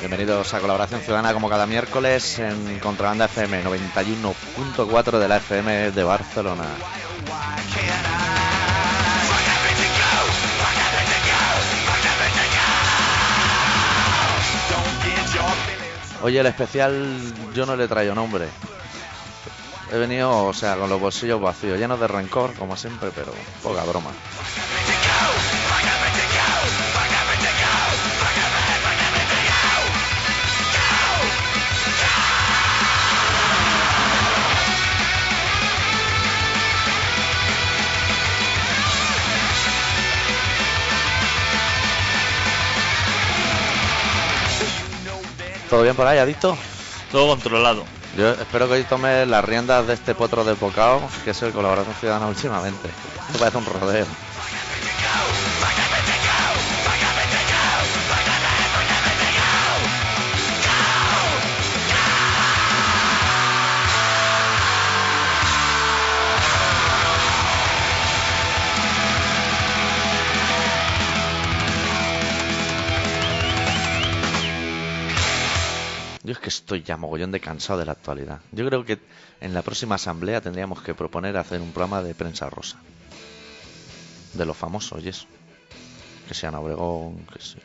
[0.00, 6.04] Bienvenidos a Colaboración Ciudadana como cada miércoles en Contrabanda FM 91.4 de la FM de
[6.04, 6.64] Barcelona.
[16.22, 17.18] Hoy el especial
[17.54, 18.48] yo no le traigo nombre.
[19.92, 23.82] He venido, o sea, con los bolsillos vacíos, llenos de rencor, como siempre, pero poca
[23.82, 24.10] broma.
[45.68, 46.56] ¿Todo bien por ahí, adicto?
[47.10, 47.99] Todo controlado.
[48.16, 51.52] Yo espero que hoy tome las riendas de este potro de bocado, que es el
[51.52, 52.88] Colaboración Ciudadana últimamente.
[52.88, 54.06] Esto parece un rodeo.
[76.30, 78.38] Yo es que estoy ya mogollón de cansado de la actualidad.
[78.52, 79.00] Yo creo que
[79.40, 82.76] en la próxima asamblea tendríamos que proponer hacer un programa de prensa rosa.
[84.34, 85.26] De los famosos y eso.
[86.28, 87.56] Que sean Obregón, que sí.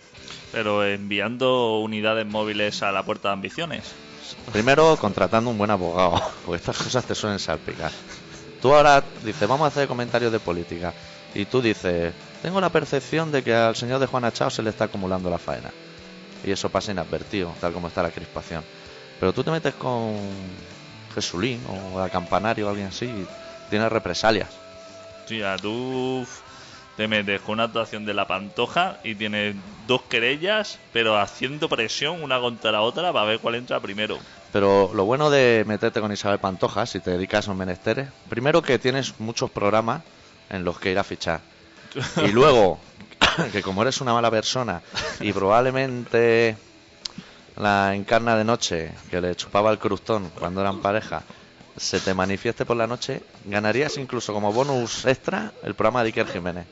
[0.52, 3.84] Pero enviando unidades móviles a la puerta de ambiciones.
[4.52, 7.92] Primero contratando un buen abogado, porque estas cosas te suelen salpicar.
[8.64, 10.92] Tú ahora dices, vamos a hacer comentarios de política.
[11.36, 14.72] Y tú dices, tengo la percepción de que al señor de Juana Chao se le
[14.72, 15.70] está acumulando la faena.
[16.46, 18.64] Y eso pasa inadvertido, tal como está la crispación.
[19.20, 20.56] Pero tú te metes con
[21.14, 23.28] Jesulín o a Campanario o alguien así y
[23.70, 24.50] tienes represalias.
[25.26, 26.28] Sí, ya tú
[26.96, 29.56] te metes con una actuación de la pantoja y tienes
[29.88, 34.18] dos querellas, pero haciendo presión una contra la otra para ver cuál entra primero.
[34.52, 38.62] Pero lo bueno de meterte con Isabel Pantoja, si te dedicas a esos menesteres, primero
[38.62, 40.04] que tienes muchos programas
[40.50, 41.42] en los que ir a fichar.
[42.24, 42.80] Y luego,
[43.52, 44.82] que como eres una mala persona
[45.20, 46.58] y probablemente
[47.58, 51.24] la encarna de noche que le chupaba el crustón cuando eran pareja
[51.78, 56.28] se te manifieste por la noche, ganarías incluso como bonus extra el programa de Iker
[56.28, 56.66] Jiménez.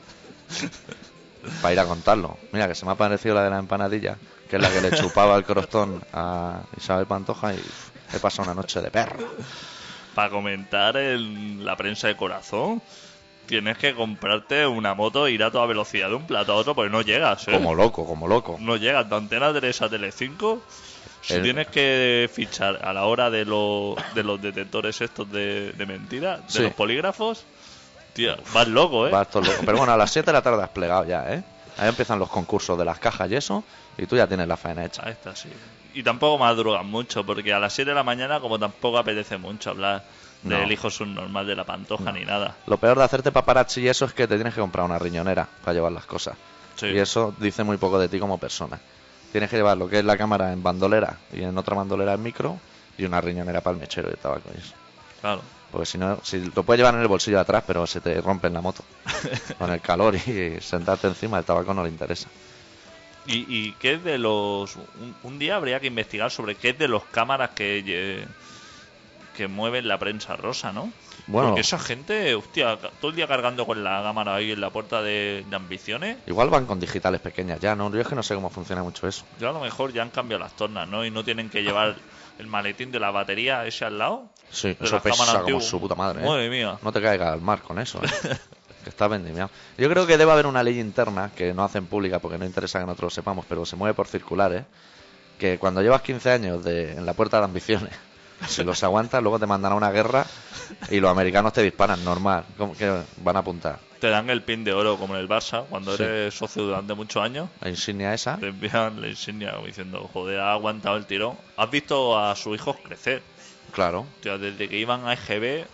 [1.60, 2.38] Para ir a contarlo.
[2.52, 4.16] Mira, que se me ha parecido la de la empanadilla,
[4.48, 7.62] que es la que le chupaba el crostón a Isabel Pantoja y
[8.14, 9.18] he pasado una noche de perro.
[10.14, 12.80] Para comentar en la prensa de corazón,
[13.46, 16.74] tienes que comprarte una moto e ir a toda velocidad de un plato a otro
[16.74, 17.46] porque no llegas.
[17.48, 17.52] ¿eh?
[17.52, 18.56] Como loco, como loco.
[18.60, 20.62] No llegas de antena 3 a tele 5.
[21.22, 25.72] Si El- tienes que fichar a la hora de, los de los detectores estos de,
[25.72, 26.62] de mentira, de Sí.
[26.62, 27.44] los polígrafos,
[28.12, 29.10] tío, vas loco, ¿eh?
[29.10, 29.62] Vas todo loco.
[29.64, 31.42] Pero bueno, a las 7 de la tarde has plegado ya, ¿eh?
[31.78, 33.64] Ahí empiezan los concursos de las cajas y eso,
[33.98, 35.02] y tú ya tienes la faena hecha.
[35.04, 35.48] Ahí está, sí.
[35.94, 39.70] Y tampoco madrugas mucho, porque a las 7 de la mañana, como tampoco apetece mucho
[39.70, 40.04] hablar
[40.44, 40.58] No.
[40.58, 42.56] del hijo subnormal de la pantoja ni nada.
[42.66, 45.48] Lo peor de hacerte paparazzi y eso es que te tienes que comprar una riñonera
[45.64, 46.36] para llevar las cosas.
[46.76, 46.86] Sí.
[46.86, 48.78] Y eso dice muy poco de ti como persona.
[49.32, 52.22] Tienes que llevar lo que es la cámara en bandolera y en otra bandolera en
[52.22, 52.58] micro
[52.98, 54.74] y una riñonera para el mechero de tabaco y eso.
[55.20, 55.42] Claro.
[55.72, 58.20] Porque si no, si lo puedes llevar en el bolsillo de atrás, pero se te
[58.20, 58.84] rompe en la moto.
[59.58, 62.28] Con el calor y sentarte encima, el tabaco no le interesa.
[63.26, 64.76] ¿Y, y qué es de los.?
[64.76, 67.82] Un, un día habría que investigar sobre qué es de los cámaras que.
[67.86, 68.26] eh,
[69.36, 70.90] que mueven la prensa rosa, ¿no?
[71.26, 71.48] Bueno.
[71.48, 75.02] Porque esa gente, hostia, todo el día cargando con la cámara ahí en la puerta
[75.02, 76.18] de, de ambiciones.
[76.26, 77.90] Igual van con digitales pequeñas ya, ¿no?
[77.92, 79.24] Yo es que no sé cómo funciona mucho eso.
[79.40, 81.04] Yo a lo mejor ya han cambiado las tornas, ¿no?
[81.04, 81.96] Y no tienen que llevar
[82.38, 84.28] el maletín de la batería ese al lado.
[84.50, 86.26] Sí, eso pesa como su puta madre, ¿eh?
[86.26, 86.78] Madre mía.
[86.82, 88.08] No te caiga al mar con eso, ¿eh?
[88.84, 89.50] que está vendimiado.
[89.78, 92.78] Yo creo que debe haber una ley interna que no hacen pública porque no interesa
[92.78, 94.64] que nosotros lo sepamos, pero se mueve por circulares.
[95.38, 97.92] Que cuando llevas 15 años de, en la puerta de ambiciones,
[98.48, 100.26] si los aguantas, luego te mandan a una guerra
[100.90, 102.44] y los americanos te disparan, normal.
[102.56, 103.78] como que van a apuntar?
[104.00, 106.02] Te dan el pin de oro como en el Barça, cuando Sí.
[106.02, 107.48] eres socio durante muchos años.
[107.60, 108.36] La insignia esa.
[108.36, 111.36] Te envían la insignia como diciendo, joder, ha aguantado el tirón.
[111.56, 113.22] Has visto a sus hijos crecer.
[113.72, 114.06] Claro.
[114.20, 115.66] Tío, desde que iban a EGB,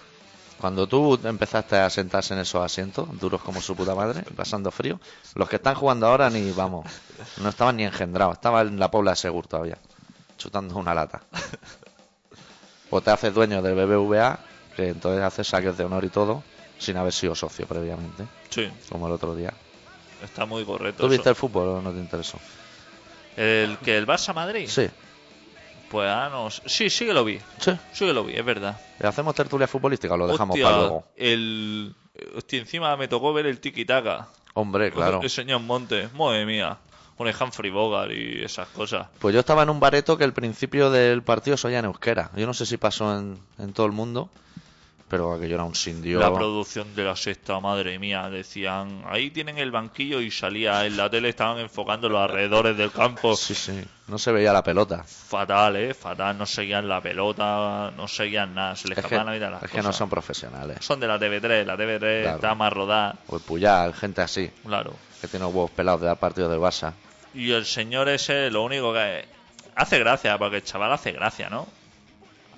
[0.60, 5.00] Cuando tú empezaste a sentarse en esos asientos, duros como su puta madre, pasando frío,
[5.34, 6.86] los que están jugando ahora ni, vamos,
[7.38, 9.78] no estaban ni engendrados, estaban en la Pobla de Segur todavía,
[10.38, 11.22] chutando una lata.
[12.90, 14.38] O te haces dueño del BBVA,
[14.76, 16.42] que entonces haces saques de honor y todo,
[16.78, 19.52] sin haber sido socio previamente, sí, como el otro día.
[20.22, 21.04] está muy correcto.
[21.04, 21.30] ¿Tú viste eso.
[21.30, 22.38] el fútbol o no te interesó?
[23.36, 24.66] ¿El que el Barça Madrid?
[24.68, 24.88] Sí,
[25.90, 26.50] Pues ah, no.
[26.50, 27.38] Sí, sí que lo vi.
[27.58, 27.72] Sí.
[27.92, 28.80] Sí que lo vi, es verdad.
[28.98, 31.04] ¿Le hacemos tertulia futbolística o lo dejamos Hostia, para luego?
[31.16, 31.94] El.
[32.36, 34.28] Hostia, encima me tocó ver el tiki taka.
[34.54, 35.20] Hombre, claro.
[35.22, 36.76] El señor Montes, madre mía.
[37.20, 39.08] Con el Humphrey Bogart y esas cosas.
[39.18, 42.30] Pues yo estaba en un bareto que el principio del partido se oía en euskera.
[42.34, 44.30] Yo no sé si pasó en, en todo el mundo,
[45.06, 46.18] pero aquello era un sindio.
[46.18, 50.96] La producción de la sexta, madre mía, decían, ahí tienen el banquillo y salía en
[50.96, 53.36] la tele, estaban enfocando los alrededores del campo.
[53.36, 53.84] Sí, sí.
[54.08, 55.04] No se veía la pelota.
[55.04, 59.26] Fatal, eh, fatal, no seguían la pelota, no seguían nada, se les Es que, escapaban
[59.26, 60.78] la vida las es que no son profesionales.
[60.80, 62.36] Son de la TV3, la TV3 Claro.
[62.36, 64.94] está más rodada, O el Puyal, gente así, claro.
[65.20, 66.94] que tiene huevos pelados de dar partidos del Barça.
[67.34, 69.24] Y el señor ese, lo único que
[69.74, 71.66] hace gracia, porque el chaval hace gracia, ¿no?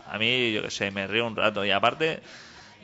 [0.09, 1.65] A mí, yo que sé, me río un rato.
[1.65, 2.21] Y aparte,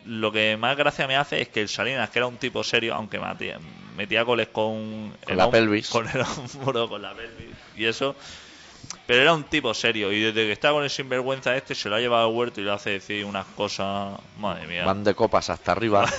[0.07, 2.95] lo que más gracia me hace es que el Salinas, que era un tipo serio,
[2.95, 3.59] aunque metía,
[3.97, 5.15] metía goles con...
[5.25, 5.89] Con la pelvis.
[5.89, 6.21] Con el
[6.55, 7.57] hombro, con la pelvis.
[7.77, 8.17] Y eso...
[9.07, 10.13] Pero era un tipo serio.
[10.13, 12.65] Y desde que está con el sinvergüenza este, se lo ha llevado al huerto y
[12.65, 14.19] le hace decir unas cosas...
[14.39, 14.85] Madre mía.
[14.85, 16.07] Van de copas hasta arriba.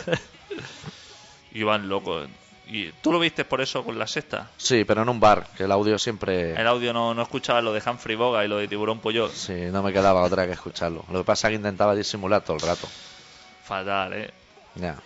[1.51, 2.30] Y van locos.
[2.71, 4.51] ¿Y tú lo viste por eso con la sexta?
[4.57, 6.51] Sí, pero en un bar, que el audio siempre...
[6.54, 9.31] El audio no, no escuchaba lo de Humphrey Bogart y lo de Tiburón Puyol.
[9.31, 11.04] Sí, no me quedaba otra que escucharlo.
[11.12, 12.88] Lo que pasa es que intentaba disimular todo el rato.
[13.63, 14.31] Fatal, ¿eh?
[14.75, 14.98] Ya.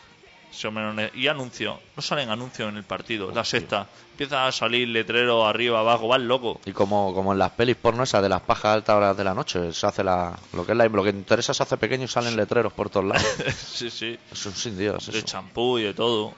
[1.15, 1.80] Y anuncio.
[1.95, 3.31] No salen anuncios en el partido.
[3.31, 3.88] La sexta.
[4.12, 6.07] Empieza a salir letrero arriba, abajo.
[6.07, 6.59] Van loco.
[6.66, 9.33] Y como, como en las pelis porno esas de las pajas altas horas de la
[9.33, 12.07] noche, se hace la, lo que es la, lo que interesa se hace pequeño y
[12.07, 13.25] salen letreros por todos lados.
[13.57, 14.18] sí, sí.
[14.31, 15.25] Es un sin Dios De eso.
[15.25, 16.33] champú y de todo.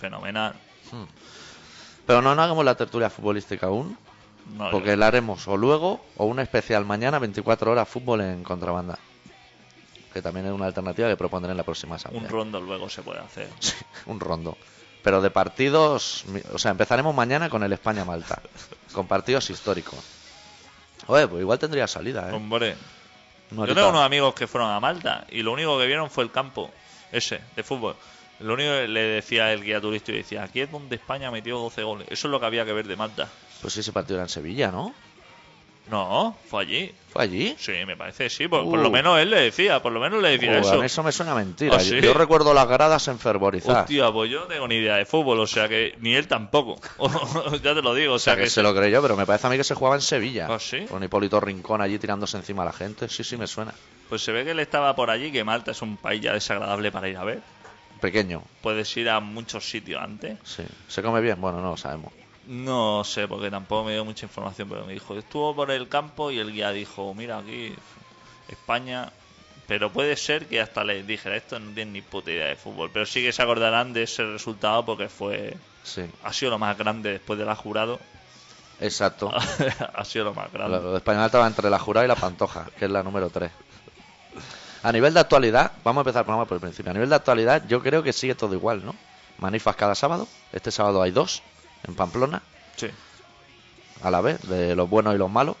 [0.00, 0.54] Fenomenal.
[2.06, 3.96] Pero no, no hagamos la tertulia futbolística aún,
[4.56, 8.98] No, porque la haremos o luego o una especial mañana, 24 horas fútbol en contrabanda.
[10.12, 12.22] Que también es una alternativa que propondré en la próxima asamblea.
[12.22, 13.48] Un rondo luego se puede hacer.
[13.60, 13.74] Sí,
[14.06, 14.56] un rondo.
[15.02, 18.42] Pero de partidos, o sea, empezaremos mañana con el España-Malta,
[18.92, 19.98] con partidos históricos.
[21.06, 22.32] Oye, pues igual tendría salida, ¿eh?
[22.34, 22.76] Hombre.
[23.50, 26.30] Yo tengo unos amigos que fueron a Malta y lo único que vieron fue el
[26.30, 26.70] campo.
[27.12, 27.96] Ese, de fútbol.
[28.40, 31.58] Lo único que le decía el guía turístico y decía, aquí es donde España metió
[31.58, 32.06] 12 goles.
[32.10, 33.28] Eso es lo que había que ver de Malta.
[33.60, 34.94] Pues ese partido era en Sevilla, ¿no?
[35.90, 36.94] No, fue allí.
[37.12, 37.56] ¿Fue allí?
[37.58, 38.46] Sí, me parece, sí.
[38.46, 38.82] Por, por Uh.
[38.82, 40.80] lo menos él le decía, por lo menos le decía eso.
[40.84, 41.74] eso me suena mentira.
[41.74, 42.00] ¿Ah, yo, sí?
[42.00, 43.82] yo recuerdo las gradas enfervorizadas.
[43.82, 46.78] Hostia, pues yo no tengo ni idea de fútbol, o sea que ni él tampoco.
[47.62, 49.48] ya te lo digo, o O sea, sea que se lo creyó, pero me parece
[49.48, 50.46] a mí que se jugaba en Sevilla.
[50.48, 50.86] ¿Ah, sí?
[50.88, 53.08] Con Hipólito Rincón allí tirándose encima a la gente.
[53.08, 53.74] Sí, sí, me suena.
[54.08, 56.92] Pues se ve que él estaba por allí, que Malta es un país ya desagradable
[56.92, 57.40] para ir a ver.
[58.00, 60.38] Pequeño, Puedes ir a muchos sitios antes.
[60.44, 60.64] sí.
[60.88, 61.40] ¿Se come bien?
[61.40, 62.12] Bueno, no lo sabemos.
[62.46, 66.30] No sé, porque tampoco me dio mucha información, pero me dijo, estuvo por el campo
[66.30, 67.74] y el guía dijo, mira aquí,
[68.48, 69.12] España...
[69.66, 72.90] Pero puede ser que hasta les dijera, esto no tienen ni puta idea de fútbol.
[72.92, 75.56] Pero sí que se acordarán de ese resultado porque fue...
[75.84, 78.00] Sí, Ha sido lo más grande después de la jurado.
[78.80, 79.30] exacto.
[79.94, 80.80] ha sido lo más grande.
[80.80, 83.48] Lo de Español estaba entre la jurada y la pantoja, que es la número 3.
[84.82, 86.90] A nivel de actualidad, vamos a empezar el programa por el principio.
[86.90, 88.94] A nivel de actualidad, yo creo que sigue todo igual, ¿no?
[89.38, 90.26] Manifas cada sábado.
[90.52, 91.42] Este sábado hay dos
[91.86, 92.42] en Pamplona,
[92.76, 92.88] Sí.
[94.02, 95.56] a la vez, de los buenos y los malos.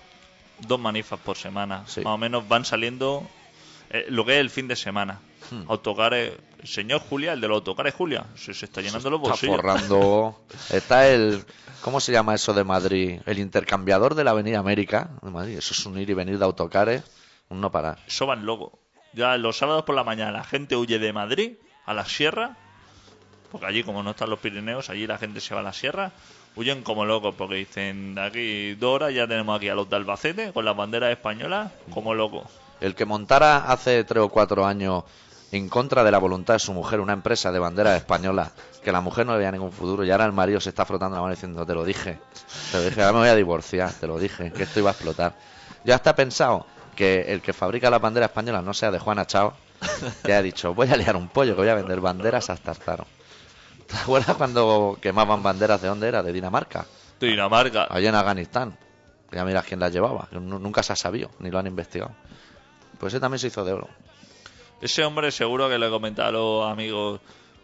[0.60, 1.84] Dos manifas por semana.
[1.86, 2.00] Sí.
[2.02, 3.26] Más o menos van saliendo
[3.90, 5.20] eh, lo que es el fin de semana.
[5.50, 5.64] Hmm.
[5.68, 6.32] Autocares.
[6.64, 9.56] Señor Julia, el de los autocares Julia, se, se está llenando los Está bolsillos.
[9.56, 10.40] forrando.
[10.70, 11.42] Está el.
[11.80, 13.20] ¿Cómo se llama eso de Madrid?
[13.24, 15.56] El intercambiador de la Avenida América de Madrid.
[15.56, 17.02] Eso es un ir y venir de autocares,
[17.48, 17.98] un no parar.
[18.06, 18.78] Eso van loco.
[19.12, 21.52] Ya los sábados por la mañana la gente huye de Madrid
[21.86, 22.56] a la sierra.
[23.50, 26.12] Porque allí, como no están los Pirineos, allí la gente se va a la sierra.
[26.56, 29.96] Huyen como locos porque dicen, de aquí dos horas ya tenemos aquí a los de
[29.96, 32.44] Albacete con las banderas españolas como locos.
[32.80, 35.04] El que montara hace tres o cuatro años
[35.52, 38.52] en contra de la voluntad de su mujer una empresa de banderas españolas,
[38.82, 41.16] que la mujer no le veía ningún futuro, y ahora el marido se está frotando
[41.16, 42.18] la mano diciendo, te lo dije,
[42.70, 44.92] te lo dije, ahora me voy a divorciar, te lo dije, que esto iba a
[44.92, 45.34] explotar.
[45.84, 46.66] Ya está pensado
[47.00, 49.54] que el que fabrica las banderas españolas no sea de Juana Chao,
[50.24, 53.06] ya he dicho, voy a liar un pollo, que voy a vender banderas hasta Taro.
[53.86, 56.22] ¿Te acuerdas cuando quemaban banderas de dónde era?
[56.22, 56.84] De Dinamarca,
[57.18, 57.86] Dinamarca.
[57.90, 58.78] allá en Afganistán.
[59.32, 62.12] Ya miras quién las llevaba, que nu- nunca se ha sabido, ni lo han investigado.
[62.98, 63.88] Pues ese también se hizo de oro.
[64.82, 67.20] Ese hombre seguro que le comentaba a los amigos,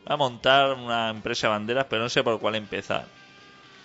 [0.08, 3.04] va a montar una empresa de banderas, pero no sé por cuál empezar.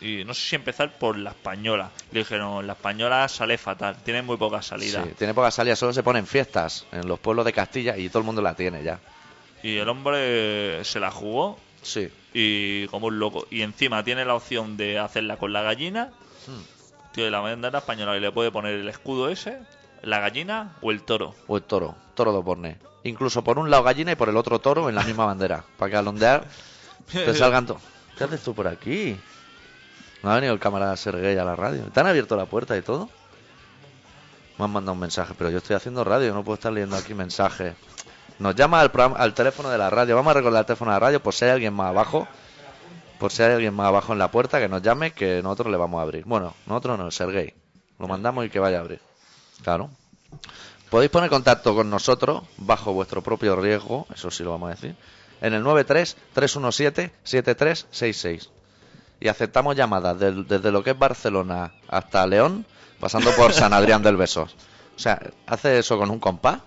[0.01, 1.91] Y no sé si empezar por la española.
[2.11, 5.03] Le dijeron, la española sale fatal, tiene muy poca salida.
[5.03, 8.09] Sí, tiene poca salida, solo se pone en fiestas en los pueblos de Castilla y
[8.09, 8.99] todo el mundo la tiene ya.
[9.63, 12.09] Y el hombre se la jugó Sí.
[12.33, 13.45] y como un loco.
[13.51, 16.09] Y encima tiene la opción de hacerla con la gallina.
[17.11, 19.59] Tío, de la bandera española y le puede poner el escudo ese,
[20.01, 21.35] la gallina o el toro.
[21.47, 22.77] O el toro, toro de Borne.
[23.03, 25.63] Incluso por un lado gallina y por el otro toro en la misma bandera.
[25.77, 26.45] Para que al ondear
[27.11, 27.81] te salgan todos.
[28.17, 29.15] ¿Qué haces tú por aquí?
[30.23, 31.83] No ha venido el camarada Sergey a la radio.
[31.85, 33.09] ¿Te han abierto la puerta y todo?
[34.57, 37.13] Me han mandado un mensaje, pero yo estoy haciendo radio, no puedo estar leyendo aquí
[37.13, 37.75] mensajes.
[38.37, 40.15] Nos llama al, al teléfono de la radio.
[40.15, 42.27] Vamos a recordar el teléfono de la radio por si hay alguien más abajo.
[43.19, 45.77] Por si hay alguien más abajo en la puerta que nos llame, que nosotros le
[45.77, 46.25] vamos a abrir.
[46.25, 47.53] Bueno, nosotros no, Sergey.
[47.99, 48.99] Lo mandamos y que vaya a abrir.
[49.63, 49.89] Claro.
[50.89, 54.95] Podéis poner contacto con nosotros bajo vuestro propio riesgo, eso sí lo vamos a decir,
[55.39, 58.49] en el 93-317-7366.
[59.21, 62.65] Y aceptamos llamadas desde lo que es Barcelona hasta León,
[62.99, 64.53] pasando por San Adrián del Besós.
[64.95, 66.59] O sea, hace eso con un compás,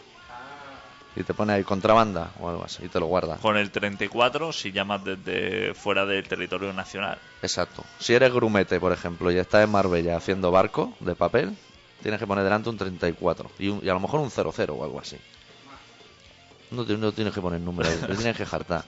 [1.14, 3.42] Y te pone ahí contrabanda o algo así y te lo guardas.
[3.42, 7.18] Con el 34 si llamas desde fuera del territorio nacional.
[7.42, 7.84] Exacto.
[8.00, 11.58] Si eres grumete, por ejemplo, y estás en Marbella haciendo barco de papel,
[12.02, 14.84] tienes que poner delante un 34 y, un- y a lo mejor un 00 o
[14.84, 15.18] algo así.
[16.72, 18.84] No, te- no tienes que poner número, ahí, te tienes que jartar.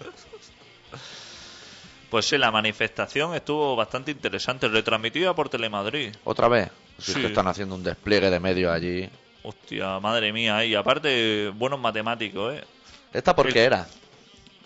[2.10, 6.14] Pues sí, la manifestación estuvo bastante interesante, retransmitida por Telemadrid.
[6.26, 6.70] Otra vez.
[7.00, 7.22] Si es Sí.
[7.22, 9.10] que están haciendo un despliegue de medios allí.
[9.42, 12.64] Hostia, madre mía, y aparte, buenos matemáticos, ¿eh?
[13.12, 13.88] ¿Esta por qué era?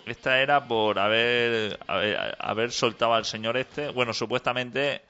[0.06, 5.02] Esta era por haber, haber, haber soltado al señor este, bueno, supuestamente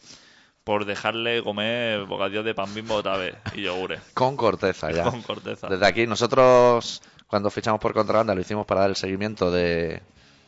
[0.68, 4.02] por dejarle comer bocadillos de pan bimbo otra vez y yogures.
[4.12, 5.04] Con corteza ya.
[5.04, 5.66] Con corteza.
[5.66, 10.02] Desde aquí, nosotros, cuando fichamos por contrabanda, lo hicimos para dar el seguimiento de,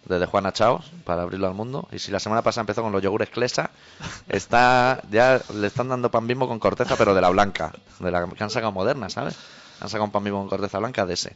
[0.05, 1.89] de, de Juana Chaos, para abrirlo al mundo.
[1.91, 3.71] Y si la semana pasada empezó con los yogures Clesa,
[4.29, 8.27] está ya le están dando pan bimbo con corteza, pero de la blanca, de la
[8.29, 9.39] que han sacado moderna, ¿sabes?
[9.81, 11.35] Han sacado un pan bimbo con corteza blanca de ese.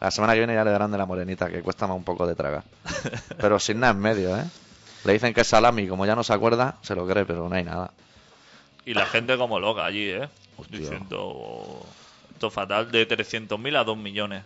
[0.00, 2.26] La semana que viene ya le darán de la morenita, que cuesta más un poco
[2.26, 2.64] de tragar.
[3.38, 4.44] Pero sin nada en medio, ¿eh?
[5.04, 7.54] Le dicen que es salami, como ya no se acuerda, se lo cree, pero no
[7.54, 7.90] hay nada.
[8.84, 10.28] Y la gente como loca allí, ¿eh?
[10.56, 10.78] Hostia.
[10.78, 11.86] Diciendo,
[12.32, 14.42] esto es fatal, de 300.000 a 2 millones.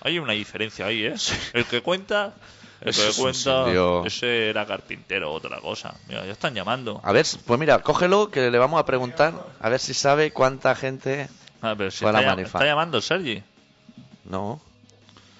[0.00, 1.14] Hay una diferencia ahí, ¿eh?
[1.52, 2.32] El que cuenta,
[2.80, 5.94] el Eso que cuenta, ese era carpintero, otra cosa.
[6.08, 7.00] Mira, ya están llamando.
[7.04, 10.74] A ver, pues mira, cógelo, que le vamos a preguntar, a ver si sabe cuánta
[10.74, 11.28] gente
[11.60, 12.58] A ver, si Fue a la manifa.
[12.58, 13.42] está llamando Sergi.
[14.24, 14.60] No.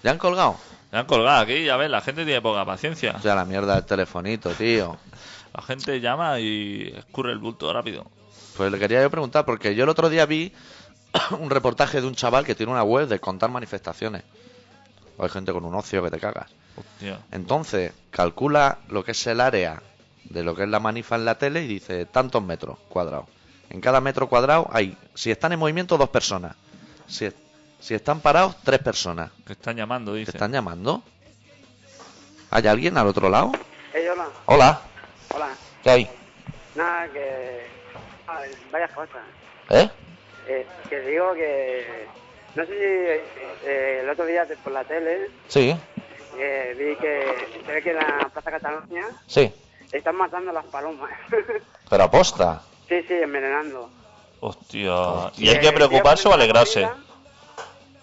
[0.05, 0.57] ¿Ya han colgado?
[0.93, 3.15] Me han colgado aquí, ya ves, la gente tiene poca paciencia.
[3.17, 4.99] O sea, la mierda del telefonito, tío.
[5.55, 8.07] La gente llama y escurre el bulto rápido.
[8.57, 10.53] Pues le quería yo preguntar, porque yo el otro día vi
[11.39, 14.23] un reportaje de un chaval que tiene una web de contar manifestaciones.
[15.19, 16.51] Hay gente con un ocio que te cagas.
[16.77, 17.21] Hostia.
[17.31, 19.83] Entonces, calcula lo que es el área
[20.25, 23.27] de lo que es la manifa en la tele y dice tantos metros cuadrados.
[23.69, 26.57] En cada metro cuadrado hay, si están en movimiento, dos personas.
[27.07, 27.29] Si,
[27.79, 29.31] si están parados, tres personas.
[29.47, 30.31] Que están llamando, ¿Te dice.
[30.33, 31.03] están llamando?
[32.51, 33.53] ¿Hay alguien al otro lado?
[33.93, 34.81] Hey, hola, Hola,
[35.35, 35.57] hola.
[35.83, 36.11] ¿qué hay?
[36.75, 37.67] Nada, que...
[38.27, 39.23] a ver, varias cosas.
[39.71, 39.89] ¿Eh?
[40.47, 42.07] Eh, que digo que...
[42.55, 45.75] No sé si eh, el otro día por la tele Sí,
[46.39, 49.53] eh, vi que se ve que en la Plaza Cataluña sí.
[49.91, 51.11] están matando las palomas.
[51.91, 52.61] Pero aposta.
[52.89, 53.91] sí, sí, envenenando.
[54.41, 55.31] Hostia.
[55.39, 56.83] ¿Y Y hay que preocuparse que o alegrarse?
[56.83, 56.97] comida-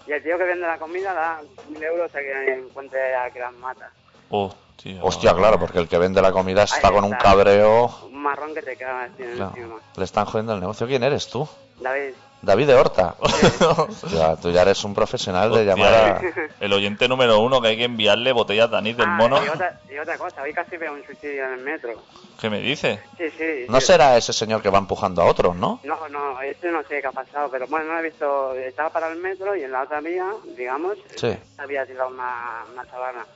[0.06, 3.38] Y el tío que vende la comida da mil euros a que encuentre a que
[3.38, 3.90] las mata.
[4.30, 4.98] Hostia.
[5.02, 7.24] Hostia, claro, porque el que vende la comida está Ahí con un está.
[7.24, 7.90] cabreo.
[8.04, 9.76] Un marrón que te cagas Claro, encima.
[9.96, 10.86] le están jodiendo el negocio.
[10.86, 11.46] ¿Quién eres tú?
[11.80, 13.14] David, David de Horta.
[14.10, 16.20] Ya, tú ya eres un profesional de Hostia, llamar a...
[16.22, 16.48] eh.
[16.60, 19.44] El oyente número uno que hay que enviarle botellas de anís del Ah, mono.
[19.44, 22.02] Y otra, y otra cosa, hoy casi veo un suicidio en el metro.
[22.40, 23.02] ¿Qué me dice?
[23.18, 23.66] Sí, sí.
[23.68, 23.86] No sí.
[23.88, 25.80] será ese señor que va empujando a otros, ¿no?
[25.84, 29.08] No, no, este no sé qué ha pasado, pero bueno, no he visto, estaba para
[29.08, 31.36] el metro y en la otra vía, digamos, Sí.
[31.58, 33.26] había tirado una, una sabana.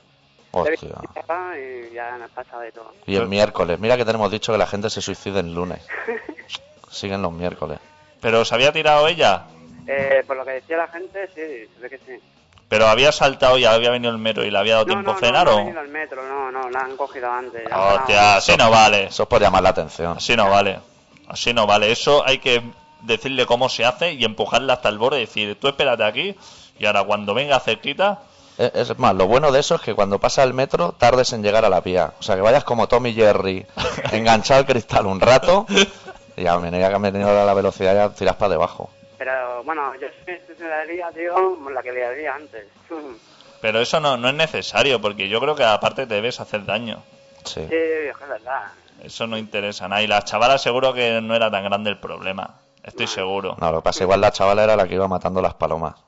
[0.61, 0.95] Hostia.
[1.57, 2.91] Y ya me ha pasado de todo.
[3.05, 3.79] Y el miércoles.
[3.79, 5.85] Mira que tenemos dicho que la gente se suicide el lunes.
[6.89, 7.79] Siguen los miércoles.
[8.21, 9.43] ¿Pero se había tirado ella?
[9.87, 12.19] Eh, por lo que decía la gente, sí, se ve que sí.
[12.67, 15.11] ¿Pero había saltado y había venido el metro y le había dado No, tiempo no,
[15.11, 15.57] a no, frenar no, ha o...?
[15.57, 17.63] venido al metro, no, no, la han cogido antes.
[17.69, 19.03] ya Hostia, así no vale.
[19.05, 20.17] Eso es por llamar la atención.
[20.17, 20.79] Así no vale.
[21.27, 21.91] Así no vale.
[21.91, 22.63] Eso hay que
[23.01, 26.35] decirle cómo se hace y empujarla hasta el borde y decir, tú espérate aquí
[26.79, 28.21] y ahora cuando venga cerquita...
[28.57, 31.43] Eh, Es más, lo bueno de eso es que cuando pasa el metro tardes en
[31.43, 32.13] llegar a la vía.
[32.19, 33.65] O sea, que vayas como Tommy Jerry,
[34.11, 35.65] enganchado al cristal un rato
[36.37, 38.89] y mira, ya que han venido a la velocidad ya tiras para debajo.
[39.17, 42.65] Pero bueno, yo sí me la haría, tío, la que le haría antes.
[43.61, 47.01] Pero eso no, no es necesario porque yo creo que aparte te debes hacer daño.
[47.45, 47.65] Sí.
[47.67, 48.63] Sí, es verdad.
[49.01, 50.07] Eso no interesa a nadie.
[50.07, 52.55] La chavala seguro que no era tan grande el problema.
[52.83, 53.55] Estoy seguro.
[53.59, 55.95] No, lo que pasa igual la chavala era la que iba matando las palomas.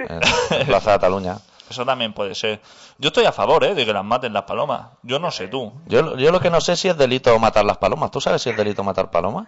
[0.00, 0.20] En,
[0.60, 1.36] en Plaza de Cataluña.
[1.68, 2.60] Eso también puede ser.
[2.98, 3.74] Yo estoy a favor, ¿eh?
[3.74, 4.88] De que las maten las palomas.
[5.02, 5.72] Yo no sé tú.
[5.86, 8.10] Yo, yo lo que no sé si es delito matar las palomas.
[8.10, 9.46] ¿Tú sabes si es delito matar palomas?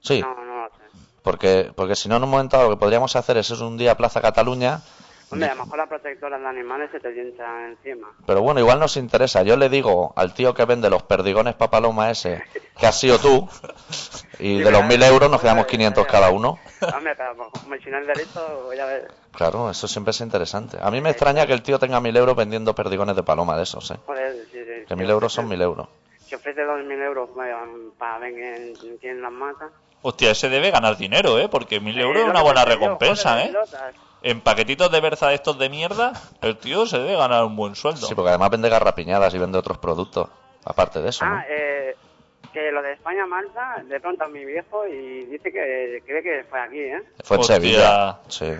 [0.00, 0.20] Sí.
[0.20, 0.82] No, no lo sé.
[1.22, 3.76] Porque, porque si no, en un momento dado lo que podríamos hacer es, es un
[3.76, 4.82] día Plaza Cataluña
[5.28, 8.08] Hombre, a lo mejor la protectora de animales se te hincha encima.
[8.26, 9.42] Pero bueno, igual nos interesa.
[9.42, 12.44] Yo le digo al tío que vende los perdigones papaloma ese,
[12.78, 13.48] que has sido tú,
[14.38, 16.12] y Sí, de los mil euros nos quedamos Hombre, 500 vaya.
[16.12, 16.58] cada uno.
[16.94, 17.50] Hombre, pero
[18.06, 19.10] delito, voy a ver.
[19.32, 20.78] Claro, eso siempre es interesante.
[20.80, 23.64] A mí me extraña que el tío tenga mil euros vendiendo perdigones de paloma de
[23.64, 23.96] esos, ¿eh?
[24.06, 24.84] Joder, sí, sí.
[24.86, 25.88] Que mil euros son mil euros.
[26.24, 27.58] Si ofrece dos mil euros vaya,
[27.98, 29.70] para ver quién, quién las mata.
[30.02, 31.48] Hostia, ese debe ganar dinero, ¿eh?
[31.48, 33.48] Porque mil euros es una buena recompensa, joder, ¿eh?
[33.48, 33.94] pelotas.
[34.26, 37.76] En paquetitos de berza de estos de mierda, el tío se debe ganar un buen
[37.76, 38.08] sueldo.
[38.08, 40.28] Sí, porque además vende garrapiñadas y vende otros productos,
[40.64, 41.36] aparte de eso, ¿no?
[41.36, 41.94] Ah, eh,
[42.56, 46.58] que lo de España-Malta, le pregunto a mi viejo y dice que cree que fue
[46.58, 47.02] aquí, ¿eh?
[47.22, 47.56] Fue en hostia.
[47.56, 48.18] Sevilla.
[48.28, 48.50] Sí.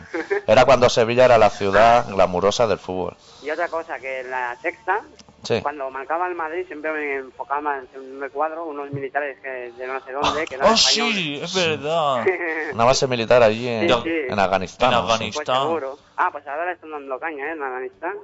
[0.47, 3.17] Era cuando Sevilla era la ciudad glamurosa del fútbol.
[3.43, 5.01] Y otra cosa, que en la sexta,
[5.45, 5.61] Sí.
[5.63, 9.99] cuando marcaba el Madrid, siempre me enfocaba en un cuadro, unos militares que de no
[10.05, 11.15] sé dónde, que eran ¡Oh, españoles.
[11.15, 11.41] sí!
[11.43, 12.27] Es verdad.
[12.75, 14.11] Una base militar allí en, Sí, sí.
[14.29, 14.93] en Afganistán.
[14.93, 14.99] En.
[14.99, 15.45] Afganistán.
[15.47, 15.99] Pues seguro.
[16.19, 17.53] Ah, pues ahora le están dando caña, ¿eh?
[17.53, 18.15] En Afganistán.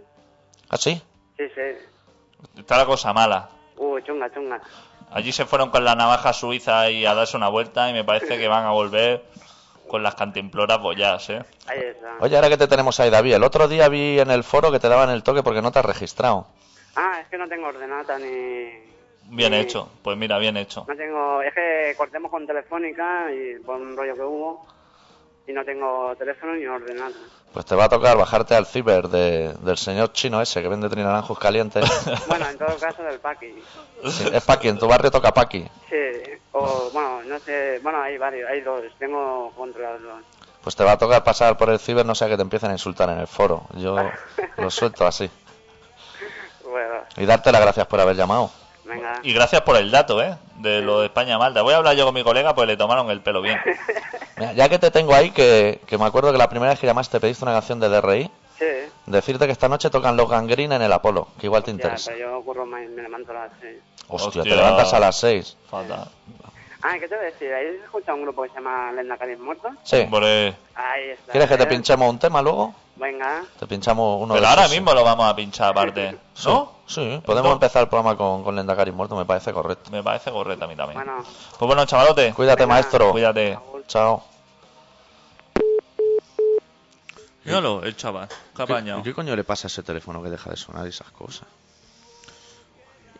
[0.69, 1.00] ¿Ah, sí?
[1.38, 2.59] Sí, sí.
[2.59, 3.49] Está la cosa mala.
[3.79, 4.61] Uh, chunga, chunga.
[5.14, 8.38] Allí se fueron con la navaja suiza y a darse una vuelta y me parece
[8.38, 9.23] que van a volver
[9.88, 11.42] con las cantimploras bollás, ¿eh?
[11.66, 12.14] Ahí está.
[12.21, 14.78] Oye, ahora que te tenemos ahí, David, el otro día vi en el foro que
[14.81, 16.47] te daban el toque porque no te has registrado.
[16.97, 18.71] Ah, es que no tengo ordenata ni...
[19.25, 19.88] Bien ni- hecho.
[20.02, 20.85] Pues mira, bien hecho.
[20.88, 21.42] No tengo...
[21.42, 24.66] Es que cortemos con Telefónica y por un rollo que hubo
[25.52, 27.18] y no tengo teléfono ni ordenata.
[27.52, 30.88] Pues te va a tocar bajarte al ciber de- del señor chino ese que vende
[30.88, 31.85] trinaranjos calientes.
[32.26, 33.54] Bueno, en todo caso del Paqui.
[34.09, 35.62] Sí, es Paqui, en tu barrio toca Paqui.
[35.90, 35.97] Sí,
[36.52, 40.25] o bueno, no sé, bueno, hay varios, hay dos, tengo controlados los.
[40.62, 42.75] Pues te va a tocar pasar por el ciber, no sea que te empiecen a
[42.75, 43.64] insultar en el foro.
[43.75, 43.97] Yo
[44.56, 45.28] lo suelto así.
[46.64, 48.50] Bueno, Y darte las gracias por haber llamado.
[48.84, 49.20] Venga.
[49.22, 50.36] Y gracias por el dato, ¿eh?
[50.56, 51.62] De lo de España-Malta.
[51.62, 53.58] Voy a hablar yo con mi colega, pues le tomaron el pelo bien.
[54.36, 56.86] Mira, ya que te tengo ahí, que, que me acuerdo que la primera vez que
[56.86, 58.66] llamaste pediste una canción de DRI, Sí,
[59.06, 62.12] decirte que esta noche tocan los Gangrene en el Apolo, que igual te interesa.
[62.12, 63.78] pero yo curro me levanto a las seis.
[64.08, 65.56] Hostia, te levantas a las 6.
[65.68, 66.08] Fatal.
[66.84, 67.52] Ah, ¿qué te voy a decir?
[67.52, 69.73] ¿Ahí se escucha un grupo que se llama Lenda Caris Muertos?
[69.84, 70.00] Sí.
[70.00, 70.56] Hombre.
[70.75, 71.30] Ahí está.
[71.32, 71.66] ¿Quieres que te ¿eh?
[71.66, 72.75] pinchemos un tema luego?
[72.97, 73.42] Venga.
[73.58, 76.18] Te pinchamos uno Pero de ahora mismo lo vamos a pinchar aparte.
[76.34, 76.73] Sí, ¿No?
[76.86, 79.90] sí, podemos Entonces- empezar el programa con, con Lendakari muerto, me parece correcto.
[79.92, 80.99] Me parece correcto a mí también.
[80.99, 81.23] Bueno,
[81.58, 82.32] Pues bueno, chavalote.
[82.34, 82.75] Cuídate, Venga.
[82.75, 83.12] maestro.
[83.12, 83.58] Cuídate.
[83.86, 84.25] Chao.
[87.45, 88.28] Míralo, el chaval.
[88.28, 89.02] ¿Qué ha ¿Qué, apañado?
[89.02, 91.47] qué coño le pasa a ese teléfono que deja de sonar y esas cosas?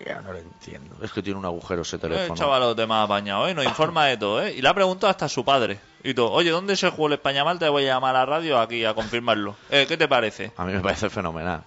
[0.05, 0.97] Ya no lo entiendo.
[1.03, 2.35] Es que tiene un agujero ese El teléfono.
[2.35, 3.55] chavalote más apañado, ¿eh?
[3.55, 4.53] Nos informa de todo, ¿eh?
[4.55, 5.79] Y le ha preguntado hasta a su padre.
[6.03, 7.71] Y todo, oye, ¿dónde se jugó el España Malta?
[7.71, 9.55] Voy a llamar a la radio aquí a confirmarlo.
[9.71, 10.51] Eh, ¿Qué te parece?
[10.57, 11.63] A mí me parece fenomenal.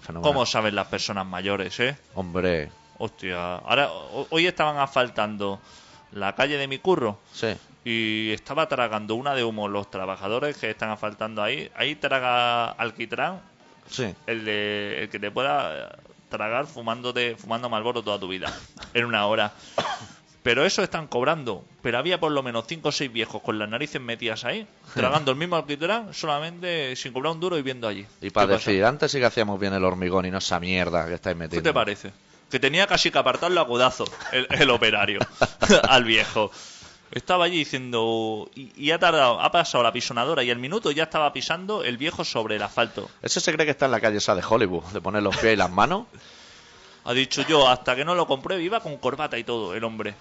[0.00, 0.32] Fenomenal.
[0.32, 1.96] ¿Cómo saben las personas mayores, eh?
[2.14, 5.60] Hombre, Hostia, ahora, ho- hoy estaban asfaltando
[6.12, 7.54] la calle de mi curro sí.
[7.84, 11.70] y estaba tragando una de humo los trabajadores que están asfaltando ahí.
[11.76, 13.40] Ahí traga alquitrán
[13.88, 14.14] Sí.
[14.26, 15.96] el, de, el que te pueda
[16.28, 18.52] tragar fumándote, fumando Malboro toda tu vida,
[18.94, 19.52] en una hora.
[20.42, 21.64] Pero eso están cobrando.
[21.82, 25.32] Pero había por lo menos 5 o 6 viejos con las narices metidas ahí, tragando
[25.32, 28.06] el mismo alquitrán, solamente sin cobrar un duro y viendo allí.
[28.22, 28.70] Y para ¿Qué pasa?
[28.70, 31.38] decir, antes sí que hacíamos bien el hormigón y no esa mierda que estáis ¿Qué
[31.38, 31.68] metiendo.
[31.68, 32.12] te parece?
[32.50, 33.66] Que tenía casi que apartarlo a
[34.32, 35.20] el operario
[35.88, 36.50] al viejo.
[37.10, 38.50] Estaba allí diciendo.
[38.54, 41.96] Y, y ha tardado, ha pasado la pisonadora y al minuto ya estaba pisando el
[41.96, 43.10] viejo sobre el asfalto.
[43.22, 45.54] Ese se cree que está en la calle esa de Hollywood, de poner los pies
[45.54, 46.06] y las manos.
[47.04, 50.14] Ha dicho yo, hasta que no lo compruebe, iba con corbata y todo, el hombre.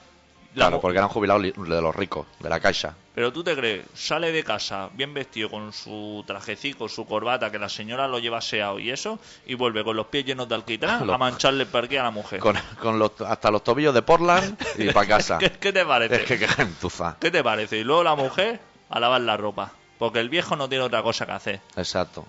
[0.56, 2.96] La Claro, porque eran jubilados de los ricos, de la caixa.
[3.14, 7.60] Pero tú te crees, sale de casa bien vestido con su trajecico, su corbata, que
[7.60, 11.08] la señora lo lleva aseado y eso, y vuelve con los pies llenos de alquitrán
[11.10, 12.40] a mancharle el parque a la mujer.
[12.40, 15.38] Con, con los, hasta los tobillos de Portland y para casa.
[15.38, 16.16] ¿Qué, qué te parece?
[16.16, 17.18] Es que qué gentuza.
[17.20, 17.78] ¿Qué te parece?
[17.78, 19.72] Y luego la mujer a lavar la ropa.
[20.00, 21.62] Porque el viejo no tiene otra cosa que hacer.
[21.76, 22.26] Exacto.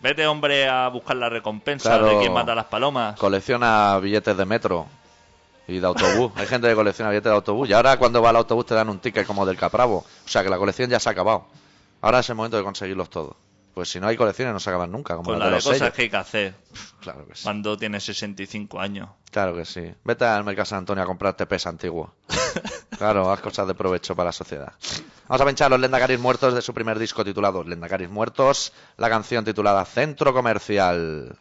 [0.00, 2.06] Vete, hombre, a buscar la recompensa Claro.
[2.08, 3.16] de quien mata a las palomas.
[3.18, 4.86] Colecciona billetes de metro
[5.68, 6.32] y de autobús.
[6.36, 7.68] Hay gente que colecciona billetes de autobús.
[7.68, 9.98] Y ahora cuando va al autobús te dan un ticket como del Capravo.
[10.24, 11.46] O sea que la colección ya se ha acabado.
[12.00, 13.36] Ahora es el momento de conseguirlos todos.
[13.74, 15.56] Pues si no hay colecciones no se acaban nunca, como Con las la de de
[15.56, 15.94] los cosas sellos.
[15.94, 16.54] que hay que hacer
[17.00, 17.42] Claro que sí.
[17.44, 19.08] cuando tienes 65 años.
[19.30, 19.94] Claro que sí.
[20.04, 22.12] Vete al Mercado San Antonio a comprarte pez antiguo.
[22.98, 24.74] Claro, haz cosas de provecho para la sociedad.
[25.26, 29.44] Vamos a pinchar los Lendacaris Muertos de su primer disco titulado Lendacaris Muertos, la canción
[29.44, 31.36] titulada Centro Comercial.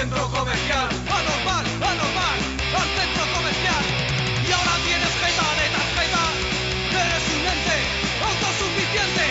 [0.00, 0.88] Centro comercial.
[1.12, 2.38] Anormal, anormal,
[2.80, 3.84] al centro comercial.
[4.48, 6.24] Y ahora tienes jeta de tarjeta.
[7.04, 7.78] Eres un ente
[8.24, 9.26] autosuficiente.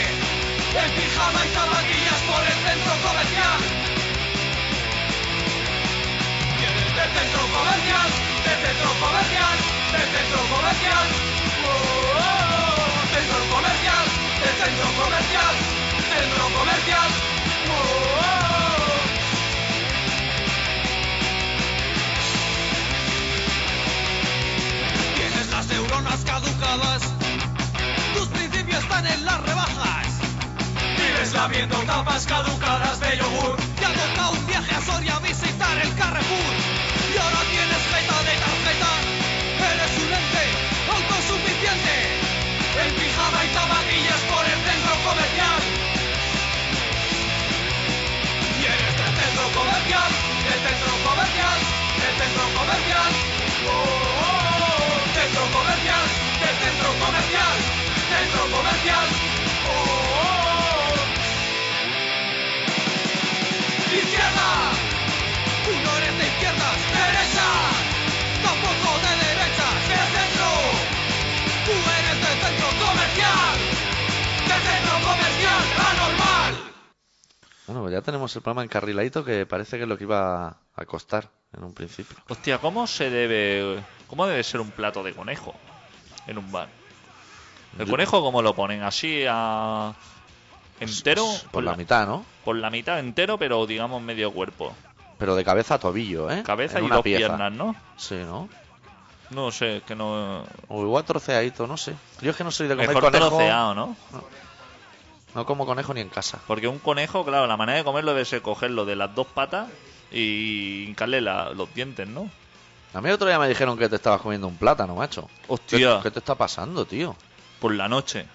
[0.82, 3.60] En pijama y zapatillas por el centro comercial.
[6.60, 8.10] Vienes del centro comercial,
[8.45, 9.55] del centro comercial,
[9.89, 11.05] del centro comercial.
[11.65, 12.97] Oh, oh, oh.
[13.10, 14.05] Centro comercial,
[14.38, 15.53] del centro comercial,
[16.13, 17.38] centro comercial.
[26.17, 27.02] Caducadas.
[28.15, 30.08] Tus principios están en las rebajas.
[30.98, 33.56] Vives labiendo tapas caducadas de yogur.
[33.78, 36.54] Te ha tocado un viaje a Soria a visitar el Carrefour.
[37.13, 38.91] Y ahora tienes jeta de tarjeta.
[39.72, 40.45] Eres un ente
[40.98, 41.95] autosuficiente.
[42.82, 45.62] En pijama y zapatillas por el centro comercial.
[48.60, 50.12] Y eres del centro comercial,
[50.48, 51.58] del centro comercial,
[52.02, 53.12] del centro comercial.
[53.69, 54.18] Oh.
[55.39, 56.06] Centro comercial,
[56.41, 57.56] del centro comercial,
[58.10, 59.08] centro comercial.
[59.69, 61.15] Oh, oh, oh.
[63.95, 64.49] Izquierda,
[65.63, 66.13] tú no eres
[77.69, 80.86] Bueno, pues ya tenemos el programa encarriladito que parece que es lo que iba a
[80.88, 82.17] costar en un principio.
[82.27, 83.79] Hostia, ¿cómo se debe.
[84.08, 85.53] ¿Cómo debe ser un plato de conejo
[86.25, 86.67] en un bar?
[87.77, 88.82] ¿El Yo- conejo cómo lo ponen?
[88.82, 89.93] ¿Así a.
[90.79, 91.23] entero?
[91.51, 92.25] Por la mitad, ¿no?
[92.43, 94.73] Por la mitad entero, pero digamos medio cuerpo.
[95.19, 96.41] Pero de cabeza a tobillo, ¿eh?
[96.41, 97.19] Cabeza En y dos pieza.
[97.19, 97.75] piernas, ¿no?
[97.97, 98.49] Sí, ¿no?
[99.29, 100.43] No sé, que no.
[100.69, 101.93] O igual troceadito, no sé.
[102.21, 103.27] Yo es que no soy de comer Mejor conejo.
[103.27, 103.95] troceado, ¿no?
[104.12, 104.23] No
[105.34, 106.39] como conejo ni en casa.
[106.48, 109.70] Porque un conejo, claro, la manera de comerlo debe ser cogerlo de las dos patas
[110.12, 112.30] y hincarle la- los dientes, ¿no?
[112.94, 115.30] A mí otro día me dijeron que te estabas comiendo un plátano, macho.
[115.48, 115.98] Hostia.
[115.98, 117.15] ¿Qué, qué te está pasando, tío?
[117.60, 118.26] Por la noche.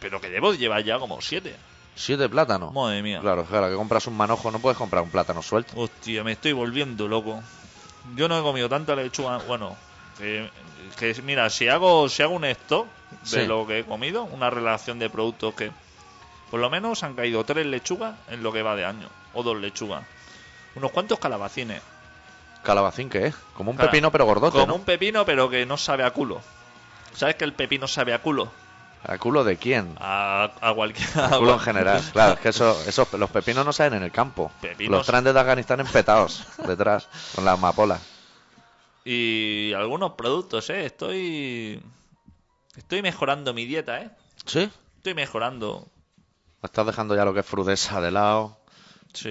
[0.00, 1.54] Pero que debo llevar ya como siete.
[1.94, 2.72] ¿Siete plátanos?
[2.72, 3.20] Madre mía.
[3.20, 5.72] Claro, claro, que compras un manojo, no puedes comprar un plátano suelto.
[5.76, 7.42] Hostia, me estoy volviendo loco.
[8.14, 9.38] Yo no he comido tanta lechuga.
[9.38, 9.76] Bueno,
[10.16, 10.48] que,
[10.98, 12.86] que mira, si hago, si hago un stock
[13.22, 13.46] de Sí.
[13.46, 15.72] lo que he comido, una relación de productos que
[16.50, 19.08] por lo menos han caído tres lechugas en lo que va de año.
[19.34, 20.04] O dos lechugas.
[20.74, 21.82] Unos cuantos calabacines.
[22.62, 23.34] ¿Calabacín qué es?
[23.54, 24.74] Como un Cala- pepino pero gordote, Como ¿no?
[24.76, 26.40] un pepino, pero que no sabe a culo.
[27.14, 28.50] ¿Sabes que el pepino sabe a culo?
[29.04, 29.94] ¿A culo de quién?
[30.00, 31.08] A, a cualquier.
[31.18, 32.02] A culo en general.
[32.12, 34.50] Claro, es que eso, esos, los pepinos no salen en el campo.
[34.60, 34.98] Pepinos.
[34.98, 38.00] Los traen desde Afganistán empetados detrás, con las amapolas.
[39.04, 40.84] Y algunos productos, ¿eh?
[40.86, 41.80] Estoy.
[42.76, 44.10] Estoy mejorando mi dieta, ¿eh?
[44.44, 44.70] ¿Sí?
[44.96, 45.86] Estoy mejorando.
[46.62, 48.56] Estás dejando ya lo que es frudesa de lado.
[49.12, 49.30] Sí.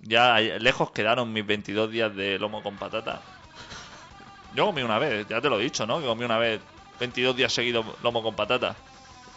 [0.00, 3.20] Ya lejos quedaron mis 22 días de lomo con patata.
[4.54, 6.00] Yo comí una vez, ya te lo he dicho, ¿no?
[6.00, 6.60] Que comí una vez
[7.00, 8.74] 22 días seguidos lomo con patata.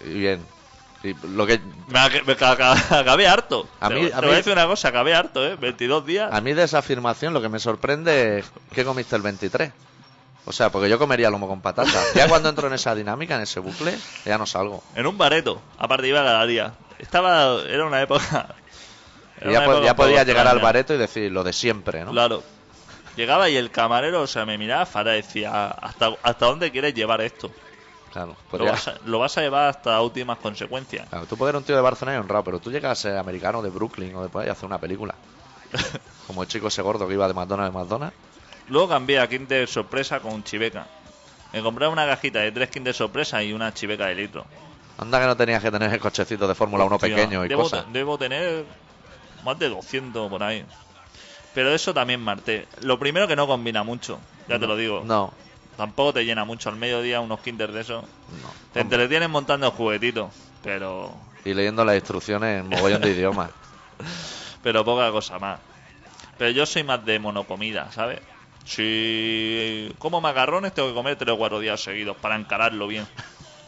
[0.05, 0.45] Y bien.
[1.03, 3.67] Y lo que Me, me ca- ca- acabé harto.
[3.79, 5.55] A Te- mí- te a voy mí- a decir una cosa, acabé harto, ¿eh?
[5.55, 6.31] 22 días.
[6.31, 9.71] A mí de esa afirmación lo que me sorprende es que comiste el 23.
[10.45, 12.01] O sea, porque yo comería lomo con patata.
[12.15, 14.83] Ya cuando entro en esa dinámica, en ese bucle, ya no salgo.
[14.95, 16.73] En un bareto, aparte iba cada día.
[17.01, 18.55] Estaba, era una época.
[19.41, 21.43] Era ya, una po- época ya un poco podía llegar al bareto y decir lo
[21.43, 22.11] de siempre, ¿no?
[22.11, 22.43] Claro.
[23.15, 26.93] Llegaba y el camarero, o sea, me miraba fatal y decía, ¿hasta, ¿hasta dónde quieres
[26.93, 27.51] llevar esto?
[28.11, 31.07] Claro, Lo vas, a, lo vas a llevar hasta últimas consecuencias.
[31.09, 33.17] Claro, tú puedes ser un tío de Barcelona y honrado, pero tú llegas a ser
[33.17, 35.15] americano de Brooklyn o de por ahí a hacer una película.
[36.27, 38.15] Como el chico ese gordo que iba de McDonald's a McDonald's.
[38.67, 40.87] Luego cambié a Kinder Sorpresa con Chiveca.
[41.51, 44.45] Me compré una cajita de tres Kinder Sorpresa y una Chiveca de litro.
[45.01, 47.63] Anda que no tenías que tener el cochecito de Fórmula 1 Hostia, pequeño y debo,
[47.63, 47.85] cosas.
[47.91, 48.65] debo tener
[49.43, 50.63] más de 200 por ahí.
[51.55, 52.67] Pero eso también marté.
[52.81, 55.03] Lo primero que no combina mucho, ya te lo digo.
[55.03, 55.33] No,
[55.75, 58.01] Tampoco te llena mucho al mediodía unos Kinder de eso.
[58.01, 58.07] no.
[58.73, 60.29] Te Hombre, entretienen montando juguetitos,
[60.61, 61.11] pero
[61.43, 63.49] Y leyendo las instrucciones en mogollón de idiomas.
[64.61, 65.59] pero poca cosa más.
[66.37, 68.19] Pero yo soy más de monocomida, ¿sabes?
[68.65, 73.07] Si como macarrones tengo que comer tres o cuatro días seguidos para encararlo bien.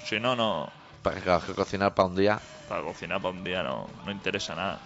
[0.06, 0.69] Si no, no.
[1.03, 2.39] Para que, que cocinar para un día.
[2.67, 4.79] Para cocinar para un día no, no interesa nada.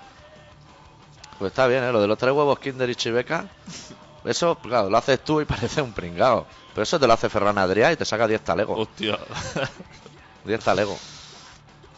[1.40, 1.92] Pues está bien, ¿eh?
[1.92, 3.46] Lo de los tres huevos Kinder y Chiveca.
[4.26, 6.46] Eso, claro, lo haces tú y parece un pringao.
[6.74, 8.78] Pero eso te lo hace Ferran Adrià y te saca 10 talegos.
[8.78, 9.18] Hostia.
[10.46, 11.00] 10 talegos.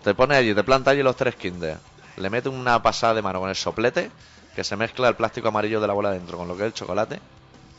[0.04, 1.78] Te pone allí, te planta allí los tres Kinder.
[2.18, 4.12] Le mete una pasada de mano con el soplete.
[4.56, 6.74] Que se mezcla el plástico amarillo de la bola dentro con lo que es el
[6.74, 7.20] chocolate.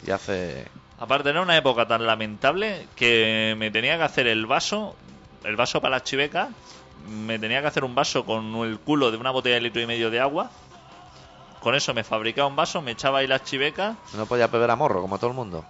[0.07, 0.67] Y hace.
[0.99, 4.97] Aparte era una época tan lamentable que me tenía que hacer el vaso,
[5.45, 6.49] el vaso para la chiveca,
[7.09, 9.87] me tenía que hacer un vaso con el culo de una botella de litro y
[9.87, 10.51] medio de agua
[11.61, 13.97] Con eso me fabricaba un vaso, me echaba ahí las chivecas.
[14.15, 15.65] No podía beber a morro, como todo el mundo.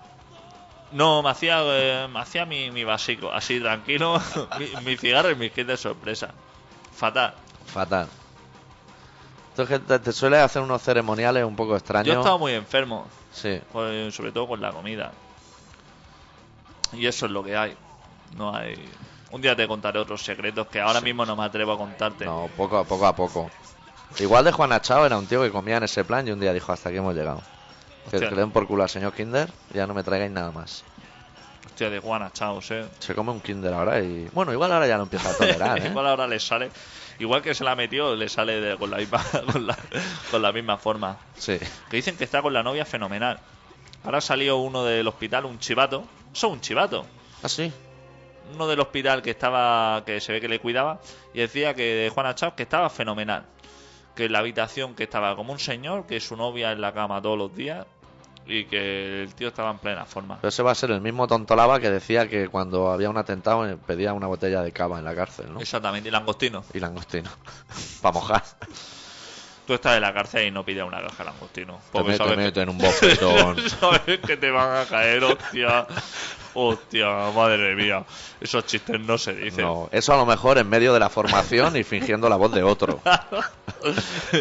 [0.92, 4.20] No, me hacía, eh, me hacía mi, mi básico, así tranquilo,
[4.58, 6.30] mi, mi cigarro y mi kit de sorpresa.
[6.92, 7.34] Fatal.
[7.66, 8.08] Fatal.
[9.50, 12.12] Entonces te, te suele hacer unos ceremoniales un poco extraños.
[12.14, 13.60] Yo estaba muy enfermo, Sí.
[13.72, 15.12] pues, sobre todo con la comida.
[16.92, 17.76] Y eso es lo que hay.
[18.36, 18.74] No hay.
[19.32, 22.24] Un día te contaré otros secretos que ahora mismo no me atrevo a contarte.
[22.24, 23.50] No, poco a poco a poco.
[24.18, 26.52] Igual de Juan Achao era un tío que comía en ese plan y un día
[26.52, 27.40] dijo hasta aquí hemos llegado.
[28.10, 28.28] Que, Hostia.
[28.28, 30.82] que le den por culo al señor Kinder ya no me traigáis nada más.
[31.66, 32.86] Hostia, de Juana, chaos, eh.
[32.98, 34.28] Se come un Kinder ahora y...
[34.32, 35.88] Bueno, igual ahora ya lo empieza a tolerar, ¿eh?
[35.88, 36.70] Igual ahora le sale.
[37.20, 39.78] Igual que se la metió, le sale de- con, la misma, con, la,
[40.30, 41.16] con la misma forma.
[41.36, 41.58] Sí.
[41.88, 43.38] Que dicen que está con la novia fenomenal.
[44.02, 46.04] Ahora salió uno del hospital, un chivato.
[46.34, 47.06] Eso es un chivato.
[47.42, 47.72] ¿Ah, sí?
[48.54, 51.00] Uno del hospital que estaba, que se ve que le cuidaba,
[51.34, 53.44] y decía que de Juana Chao que estaba fenomenal.
[54.14, 57.22] Que en la habitación que estaba como un señor, que su novia en la cama
[57.22, 57.86] todos los días,
[58.46, 60.36] y que el tío estaba en plena forma.
[60.40, 63.68] Pero ese va a ser el mismo tontolaba que decía que cuando había un atentado
[63.68, 65.60] eh, pedía una botella de cava en la cárcel, ¿no?
[65.60, 66.64] Exactamente, y langostino.
[66.74, 67.30] Y langostino.
[68.02, 68.42] Para mojar.
[69.66, 71.78] Tú estás en la cárcel y no pides una caja de langostino.
[71.92, 73.68] Porque me- te sabes que- meten un bofetón.
[73.80, 75.86] Sabes que te van a caer, hostia.
[76.54, 78.04] Hostia, madre mía.
[78.40, 79.64] Esos chistes no se dicen.
[79.64, 82.62] No, eso a lo mejor en medio de la formación y fingiendo la voz de
[82.62, 83.00] otro.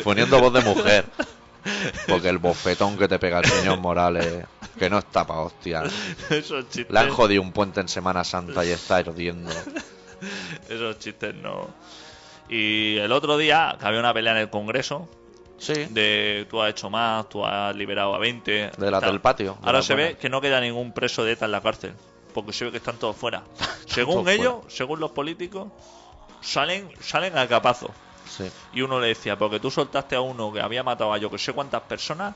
[0.04, 1.06] Poniendo voz de mujer.
[2.08, 4.46] Porque el bofetón que te pega el señor Morales,
[4.78, 5.84] que no está pa' hostia.
[6.30, 6.90] Esos chistes.
[6.90, 9.52] Le han jodido un puente en Semana Santa y está hirviendo.
[10.70, 11.68] Esos chistes no.
[12.50, 15.08] Y el otro día, que había una pelea en el Congreso,
[15.60, 18.52] Sí, de tú has hecho más, tú has liberado a 20.
[18.52, 19.02] De tal.
[19.02, 21.62] del patio, de Ahora se ve que no queda ningún preso de ETA en la
[21.62, 21.94] cárcel.
[22.34, 23.44] Porque se ve que están todos fuera.
[23.86, 25.68] Según Todos ellos, según los políticos,
[26.42, 27.92] salen, salen a capazo.
[28.26, 28.50] sí.
[28.74, 31.38] Y uno le decía, porque tú soltaste a uno que había matado a yo que
[31.38, 32.36] sé cuántas personas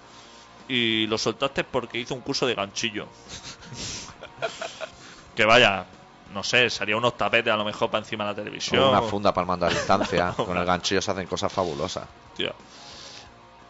[0.67, 3.07] y lo soltaste porque hizo un curso de ganchillo.
[5.35, 5.85] que vaya,
[6.33, 8.89] no sé, sería unos tapetes a lo mejor para encima de la televisión.
[8.89, 10.33] Una funda palmando a distancia.
[10.35, 12.05] Con el ganchillo se hacen cosas fabulosas.
[12.31, 12.53] Hostia.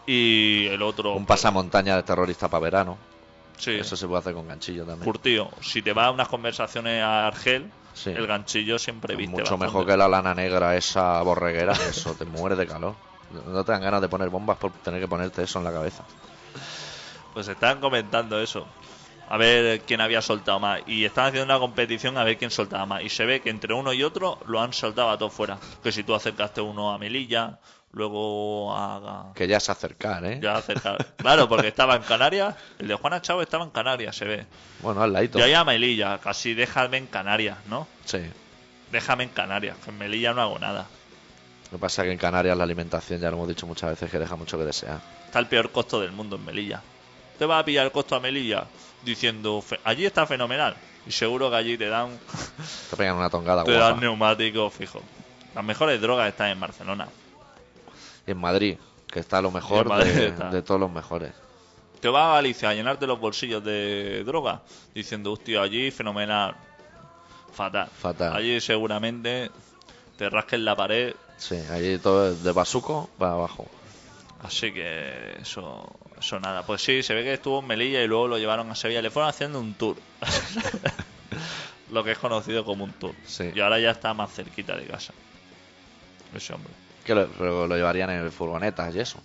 [0.06, 1.14] Y el otro...
[1.14, 2.98] Un pasamontaña de terrorista para verano.
[3.56, 5.04] Sí, Eso se puede hacer con ganchillo también.
[5.04, 5.50] curtido.
[5.60, 8.10] Si te vas a unas conversaciones a Argel, Sí.
[8.10, 9.66] el ganchillo siempre viste Mucho bastante.
[9.66, 11.72] mejor que la lana negra esa borreguera.
[11.88, 12.94] Eso te muere de calor.
[13.46, 16.04] No te dan ganas de poner bombas por tener que ponerte eso en la cabeza.
[17.32, 18.66] Pues estaban comentando eso.
[19.28, 20.82] A ver quién había soltado más.
[20.86, 23.02] Y están haciendo una competición a ver quién soltaba más.
[23.02, 25.58] Y se ve que entre uno y otro lo han soltado a todos fuera.
[25.82, 27.58] Que si tú acercaste uno a Melilla,
[27.94, 29.32] luego a.
[29.34, 30.38] Que ya se acercan, ¿eh?
[30.42, 30.96] Ya acerca.
[31.16, 32.54] Claro, porque estaba en Canarias.
[32.78, 34.46] El de Juana Chávez estaba en Canarias, se ve.
[34.80, 35.38] Bueno, al ladito.
[35.38, 37.86] Y ahí a Melilla, casi déjame en Canarias, ¿no?
[38.04, 38.18] Sí.
[38.92, 40.86] Déjame en Canarias, que en Melilla no hago nada.
[41.72, 44.10] Lo que pasa es que en Canarias la alimentación, ya lo hemos dicho muchas veces,
[44.10, 45.00] que deja mucho que desear.
[45.26, 46.80] Está el peor costo del mundo en Melilla.
[47.38, 48.64] Te vas a pillar el costo a Melilla
[49.02, 50.76] diciendo, "Fe- allí está fenomenal.
[51.06, 52.18] Y seguro que allí te dan
[52.90, 54.00] Te pegan una tongada Te dan guapa.
[54.00, 55.02] neumáticos fijos.
[55.54, 57.08] Las mejores drogas están en Barcelona.
[58.26, 58.78] Y en Madrid,
[59.10, 60.50] que está lo mejor de, está.
[60.50, 61.32] de todos los mejores.
[62.00, 64.62] Te vas a Galicia a llenarte los bolsillos de droga
[64.94, 66.54] diciendo, hostia, allí fenomenal.
[67.52, 67.88] Fatal.
[67.88, 68.34] Fatal.
[68.34, 69.50] Allí seguramente
[70.18, 71.14] te rasquen la pared.
[71.36, 73.66] Sí, allí todo es de basuco para abajo.
[74.42, 76.64] Así que eso, eso nada.
[76.64, 79.00] Pues sí, se ve que estuvo en Melilla y luego lo llevaron a Sevilla.
[79.00, 79.96] Le fueron haciendo un tour.
[81.90, 83.14] lo que es conocido como un tour.
[83.24, 83.50] Sí.
[83.54, 85.14] Y ahora ya está más cerquita de casa.
[86.34, 86.72] Ese hombre.
[87.04, 89.18] Que lo, llevarían en furgonetas y eso.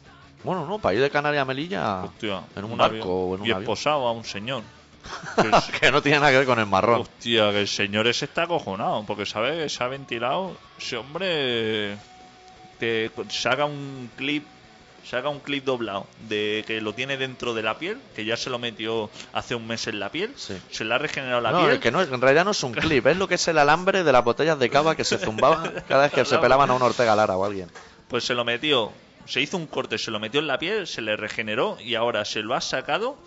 [0.43, 2.99] Bueno, no, para ir de Canarias a Melilla Hostia, en un, avión.
[2.99, 3.63] barco o en un y avión.
[3.63, 4.63] esposado a un señor.
[5.41, 7.01] Que es- que no tiene nada que ver con el marrón.
[7.01, 10.55] Hostia, que el señor ese está acojonado, porque sabe que se ha ventilado.
[10.77, 11.95] Ese hombre
[12.79, 14.45] te saca un clip,
[15.05, 18.49] saca un clip doblado de que lo tiene dentro de la piel, que ya se
[18.49, 20.55] lo metió hace un mes en la piel, Sí.
[20.71, 21.71] se le ha regenerado la no, piel.
[21.73, 24.03] es que no, en realidad no es un clip, es lo que es el alambre
[24.03, 26.81] de las botellas de cava que se zumbaban cada vez que se pelaban a un
[26.81, 27.69] Ortega Lara o alguien.
[28.07, 28.91] Pues se lo metió,
[29.25, 32.25] se hizo un corte, se lo metió en la piel, se le regeneró y ahora
[32.25, 33.17] se lo ha sacado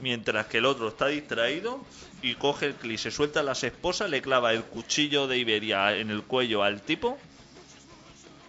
[0.00, 1.80] mientras que el otro está distraído
[2.22, 6.10] y coge el clip, se suelta las esposas, le clava el cuchillo de Iberia en
[6.10, 7.18] el cuello al tipo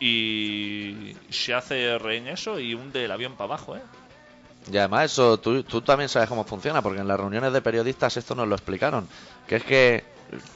[0.06, 3.82] y se hace rehén eso y hunde el avión para abajo, ¿eh?
[4.70, 8.18] Y además eso, tú, tú también sabes cómo funciona, porque en las reuniones de periodistas
[8.18, 9.08] esto nos lo explicaron.
[9.48, 10.04] Que es que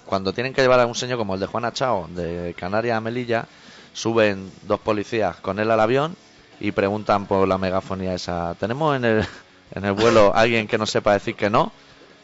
[0.06, 3.00] cuando tienen que llevar a un señor como el de Juan Achao, de Canarias a
[3.00, 3.48] Melilla,
[3.94, 6.18] suben dos policías con él al avión
[6.60, 8.54] y preguntan por la megafonía esa.
[8.56, 9.28] ¿Tenemos en el,
[9.72, 11.72] en el vuelo alguien que no sepa decir que no?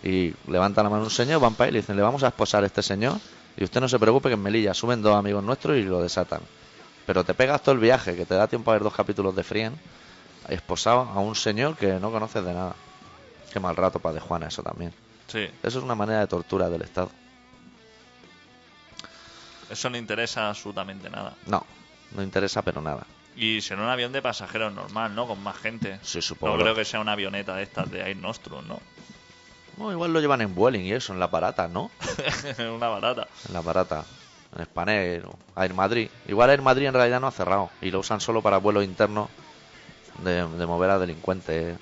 [0.03, 2.63] Y levantan la mano un señor, van para él y dicen, le vamos a esposar
[2.63, 3.17] a este señor
[3.55, 6.41] y usted no se preocupe que en Melilla suben dos amigos nuestros y lo desatan.
[7.05, 9.43] Pero te pegas todo el viaje, que te da tiempo a ver dos capítulos de
[9.43, 9.73] Frien
[10.49, 12.75] esposado a un señor que no conoces de nada.
[13.51, 14.93] Qué mal rato para de Juana eso también.
[15.27, 17.09] Sí, Eso es una manera de tortura del Estado.
[19.69, 21.33] eso no interesa absolutamente nada.
[21.47, 21.65] No,
[22.11, 23.05] no interesa pero nada.
[23.35, 25.27] Y será un avión de pasajeros normal, ¿no?
[25.27, 25.99] Con más gente.
[26.03, 26.55] Sí, supongo.
[26.55, 28.79] No creo que sea una avioneta de estas de Air Nostrum, ¿no?
[29.77, 31.89] No, igual lo llevan en Vueling y eso, en la barata, ¿no?
[32.75, 33.27] una barata.
[33.47, 34.05] En la barata.
[34.55, 36.09] En Spanair Air Madrid.
[36.27, 37.69] Igual Air Madrid en realidad no ha cerrado.
[37.81, 39.29] Y lo usan solo para vuelos internos
[40.19, 41.77] de, de mover a delincuentes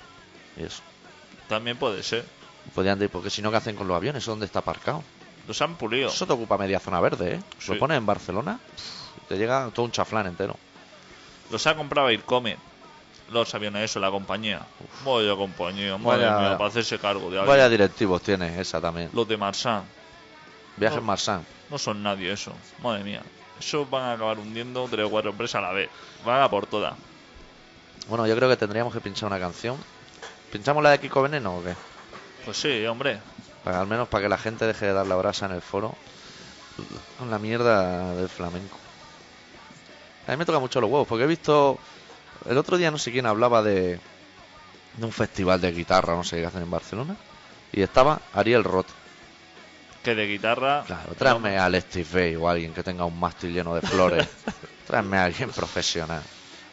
[0.56, 0.82] y eso.
[1.48, 2.24] También puede ser.
[2.74, 4.22] Podrían decir, porque si no, ¿qué hacen con los aviones?
[4.22, 5.02] ¿Eso dónde está aparcado?
[5.48, 6.08] Los han pulido.
[6.08, 7.40] Eso te ocupa media zona verde, ¿eh?
[7.58, 7.72] Sí.
[7.72, 8.58] Lo pones en Barcelona
[9.22, 10.56] y te llega todo un chaflán entero.
[11.50, 12.58] Los ha comprado Aircomet.
[13.30, 14.60] Los aviones, eso, la compañía.
[15.04, 17.38] Vaya compañía, madre Vaya- mía, para hacerse cargo de.
[17.38, 19.10] Vaya directivos tiene esa también.
[19.12, 19.84] Los de Marsan.
[20.76, 21.04] Viajes No.
[21.06, 21.46] Marsan.
[21.70, 22.52] No son nadie eso.
[22.82, 23.22] Madre mía.
[23.62, 25.88] Eso van a acabar hundiendo tres o cuatro empresas a la vez.
[26.26, 26.94] Van a por todas.
[28.08, 29.76] Bueno, yo creo que tendríamos que pinchar una canción.
[30.50, 31.74] ¿Pinchamos la de Kiko Veneno o qué?
[32.44, 33.20] Pues sí, hombre.
[33.62, 35.94] Para- al menos para que la gente deje de dar la brasa en el foro
[37.18, 38.76] con la mierda del flamenco.
[40.26, 41.78] A mí me toca mucho los huevos, porque he visto.
[42.48, 44.00] El otro día no sé quién hablaba de,
[44.96, 47.14] de un festival de guitarra, no sé qué hacen en Barcelona.
[47.72, 48.88] Y estaba Ariel Roth.
[50.02, 50.82] Que de guitarra.
[50.86, 54.26] Claro, tráeme a Steve Bay o alguien que tenga un mástil lleno de flores.
[54.86, 56.22] tráeme a alguien profesional.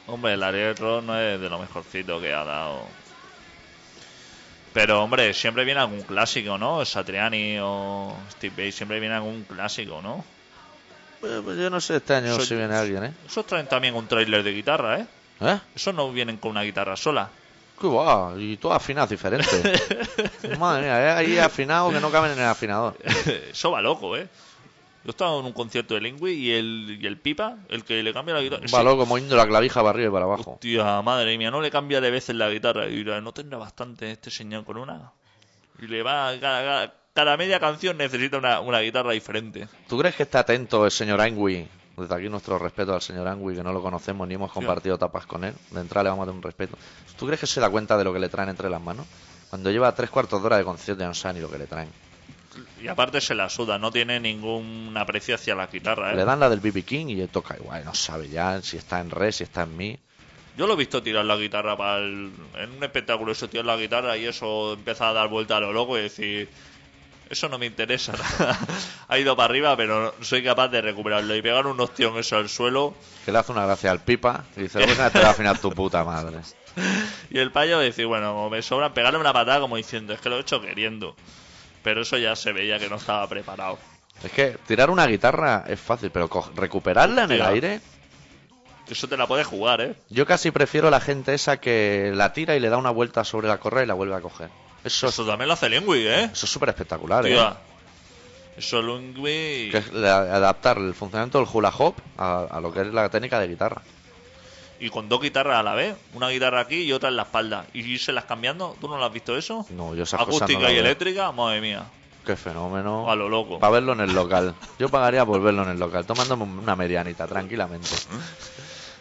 [0.08, 2.88] Hombre, el Ariel no es de lo mejorcito que ha dado.
[4.74, 6.84] Pero, hombre, siempre viene algún clásico, ¿no?
[6.86, 10.24] Satriani o Steve Vai, siempre viene algún clásico, ¿no?
[11.20, 13.14] Pues, pues yo no sé este año Soy- si viene alguien, ¿eh?
[13.28, 15.06] Esos traen también un trailer de guitarra, ¿eh?
[15.42, 15.60] ¿Eh?
[15.76, 17.30] Esos no vienen con una guitarra sola.
[18.38, 19.48] Y todo afinado diferente.
[20.60, 21.12] Madre mía, ¿eh?
[21.12, 22.96] ahí afinado que no caben en el afinador.
[23.52, 24.28] Eso va loco, ¿eh?
[25.06, 28.14] Yo estaba en un concierto de Lingui y el, y el Pipa, el que le
[28.14, 28.64] cambia la guitarra.
[28.74, 30.52] Va loco, moviendo la clavija para arriba y para abajo.
[30.54, 32.88] Hostia, madre mía, no le cambia de veces la guitarra.
[32.90, 35.12] Y no tendrá bastante este señor con una.
[35.82, 39.68] Y le va, cada, cada- cada media canción necesita una, una guitarra diferente.
[39.88, 41.68] ¿Tú crees que está atento el señor Angui?
[42.00, 45.26] Desde aquí nuestro respeto al señor Angui, que no lo conocemos ni hemos compartido tapas
[45.26, 45.54] con él.
[45.72, 46.78] De entrada le vamos a dar un respeto.
[47.18, 49.06] ¿Tú crees que se da cuenta de lo que le traen entre las manos?
[49.50, 51.68] Cuando lleva tres cuartos de hora de concierto ya no sabe ni lo que le
[51.68, 51.90] traen.
[52.82, 56.16] Y aparte se la suda, no tiene ningún aprecio hacia la guitarra, ¿eh?
[56.16, 59.00] Le dan la del BB King y él toca igual, no sabe ya si está
[59.00, 59.98] en re, si está en mi.
[60.58, 63.78] Yo lo he visto tirar la guitarra para el- en un espectáculo, eso tirar la
[63.78, 66.50] guitarra y eso empieza a dar vuelta a lo loco y decir,
[67.30, 68.14] eso no me interesa.
[69.08, 72.38] ha ido para arriba, pero no soy capaz de recuperarlo y pegar un ostión eso
[72.38, 72.96] al suelo.
[73.26, 75.72] Que le hace una gracia al pipa y dice, "Venga, te va a afinar tu
[75.72, 76.40] puta madre.
[77.30, 80.30] Y el payo decir, bueno, como me sobran, pegarle una patada como diciendo, es que
[80.30, 81.16] lo he hecho queriendo.
[81.84, 83.78] Pero eso ya se veía que no estaba preparado.
[84.24, 87.82] Es que tirar una guitarra es fácil, pero recuperarla en el aire,
[88.90, 89.96] Eso te la puedes jugar, ¿eh?
[90.10, 93.48] yo casi prefiero la gente esa que la tira y le da una vuelta sobre
[93.48, 94.50] la correa y la vuelve a coger.
[94.84, 96.24] Eso, Eso también lo hace Lingui, ¿eh?
[96.32, 97.32] eso es súper espectacular, ¿eh?
[97.32, 97.58] Tía.
[98.58, 99.70] Eso Lingui...
[99.72, 103.10] Que es la- adaptar el funcionamiento del hula hop a, a lo que es la
[103.10, 103.82] técnica de guitarra.
[104.82, 105.98] Y con dos guitarras a la vez.
[106.14, 107.66] Una guitarra aquí y otra en la espalda.
[107.74, 108.78] Y irse las cambiando.
[108.80, 109.66] ¿Tú no lo has visto eso?
[109.72, 110.84] No, yo esas cosas no Acústica las y veo.
[110.86, 111.84] eléctrica, madre mía.
[112.26, 113.10] Qué fenómeno.
[113.12, 113.60] A lo loco.
[113.60, 114.56] Para verlo en el local.
[114.78, 117.90] Yo pagaría por verlo en el local, tomándome una medianita, tranquilamente.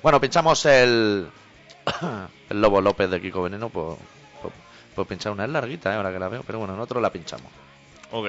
[0.03, 1.29] Bueno, pinchamos el.
[2.51, 3.99] el Lobo López de Kiko Veneno por,
[4.99, 5.45] por pinchar una.
[5.45, 5.97] Es larguita, ¿eh?
[5.97, 7.51] ahora que la veo, pero bueno, nosotros la pinchamos.
[8.11, 8.27] Ok.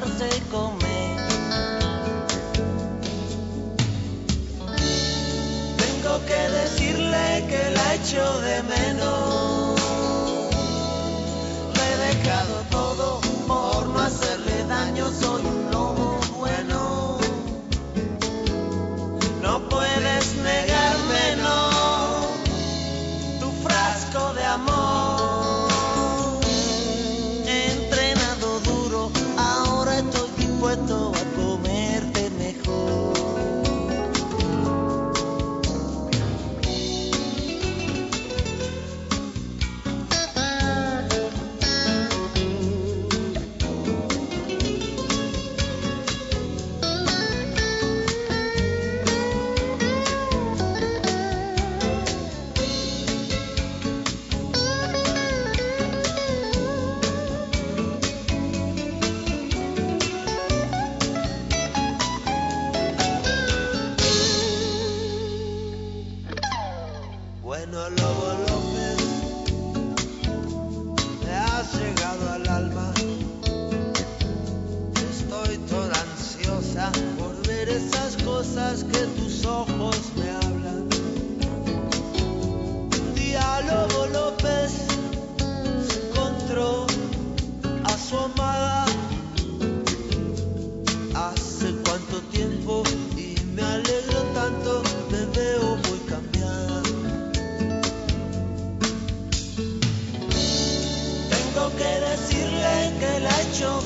[0.00, 0.97] Dejarse comer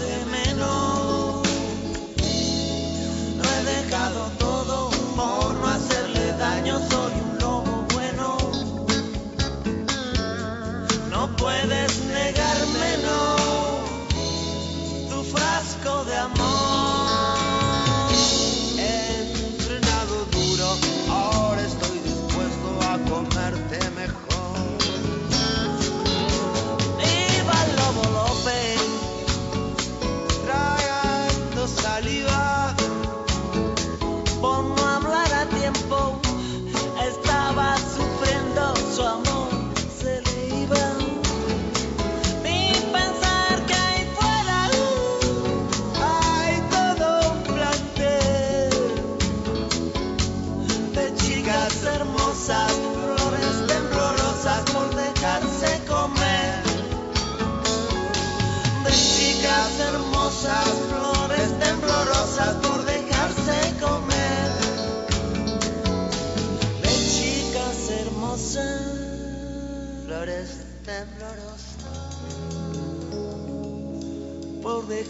[0.02, 0.41] de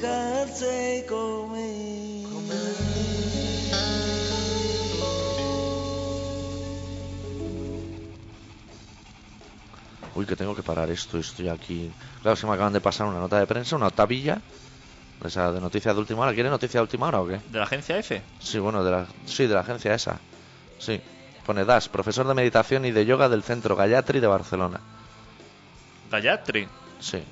[0.02, 2.22] por dejarse comer.
[10.14, 11.90] Uy, que tengo que parar esto, estoy aquí.
[12.20, 14.40] Claro, se me acaban de pasar una nota de prensa, una tabilla.
[15.24, 16.34] Esa de noticias de última hora.
[16.34, 17.40] ¿Quiere noticias de última hora o qué?
[17.48, 18.20] ¿De la agencia F?
[18.40, 20.18] Sí, bueno, de la, sí, de la agencia esa.
[20.80, 21.00] Sí.
[21.46, 24.80] Pone Das, profesor de meditación y de yoga del centro Gayatri de Barcelona.
[26.10, 26.68] Gayatri.
[26.98, 27.22] Sí.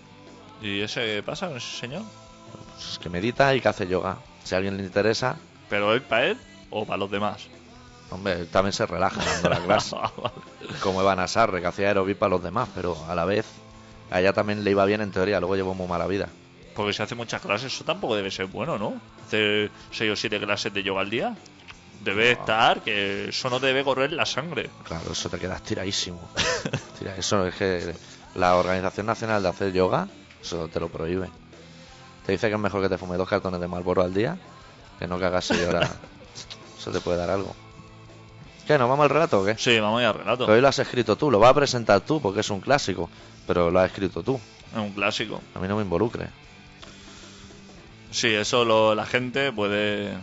[0.62, 2.02] ¿Y ese pasa con ese señor?
[2.80, 4.16] Pues es que medita y que hace yoga.
[4.42, 5.36] Si a alguien le interesa,
[5.68, 6.38] ¿Pero él para él
[6.70, 7.46] o para los demás?
[8.10, 9.94] hombre, él también se relaja dando la clase.
[10.00, 10.10] Ah,
[10.82, 13.44] como Evan Asarre, que hacía aerobic para los demás, pero a la vez
[14.10, 16.28] a ella también le iba bien en teoría, luego llevó muy mala vida.
[16.74, 18.94] Porque si hace muchas clases, eso tampoco debe ser bueno, ¿no?
[19.26, 21.36] Hacer 6 o 7 clases de yoga al día.
[22.02, 24.70] Debe estar, que eso no te debe correr la sangre.
[24.84, 26.30] Claro, eso te quedas tiradísimo.
[26.98, 27.94] Tira, eso es que
[28.36, 30.08] la Organización Nacional de Hacer Yoga,
[30.40, 31.28] eso te lo prohíbe.
[32.30, 34.36] Te dice que es mejor que te fume dos cartones de Marlboro al día
[35.00, 35.90] que no que hagas seis horas.
[36.78, 37.56] Eso te puede dar algo.
[38.68, 38.78] ¿Qué?
[38.78, 39.56] ¿Nos vamos al relato o qué?
[39.58, 40.46] Sí, vamos a ir al relato.
[40.46, 43.10] Que hoy lo has escrito tú, lo vas a presentar tú porque es un clásico,
[43.48, 44.38] pero lo has escrito tú.
[44.72, 45.40] Es un clásico.
[45.56, 46.28] A mí no me involucre.
[48.12, 50.16] Sí, eso lo- la gente puede...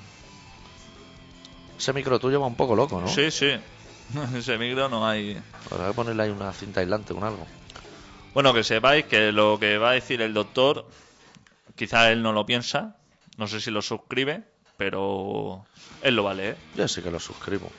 [1.77, 3.09] Ese micro tuyo va un poco loco, ¿no?
[3.09, 3.49] Sí, sí.
[4.33, 5.37] Ese micro no hay...
[5.69, 7.45] Habrá que ponerle ahí una cinta aislante con algo.
[8.33, 10.85] Bueno, que sepáis que lo que va a decir el doctor,
[11.77, 12.97] quizá él no lo piensa,
[13.37, 14.43] no sé si lo suscribe,
[14.75, 15.63] pero
[16.01, 16.57] él lo va a leer.
[16.75, 17.71] Yo sí que lo suscribo.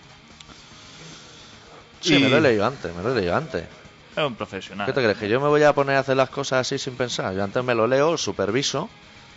[2.01, 3.65] Sí, Y- me lo he leído antes, me lo he leído antes.
[4.17, 4.87] Es un profesional.
[4.87, 5.19] ¿Qué te crees?
[5.19, 7.35] ¿Que yo me voy a poner a hacer las cosas así sin pensar?
[7.35, 8.89] Yo antes me lo leo, superviso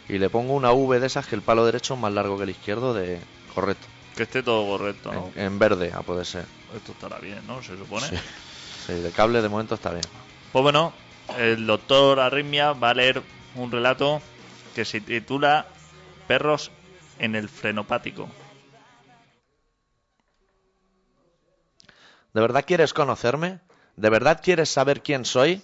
[0.07, 2.43] y le pongo una V de esas que el palo derecho es más largo que
[2.43, 3.20] el izquierdo de...
[3.53, 3.88] Correcto.
[4.16, 5.32] Que esté todo correcto, ¿no?
[5.36, 6.45] En, en verde, a poder ser.
[6.76, 7.62] Esto estará bien, ¿no?
[7.64, 8.07] Se supone.
[8.07, 8.16] Sí.
[8.88, 10.03] Sí, de cable de momento está bien.
[10.51, 10.93] Pues bueno,
[11.38, 13.22] el doctor Arritmia va a leer
[13.55, 14.22] un relato
[14.74, 15.65] que se titula
[16.28, 16.72] Perros
[17.19, 18.30] en el frenopático.
[22.34, 23.59] ¿De verdad quieres conocerme?
[23.97, 25.61] ¿De verdad quieres saber quién soy?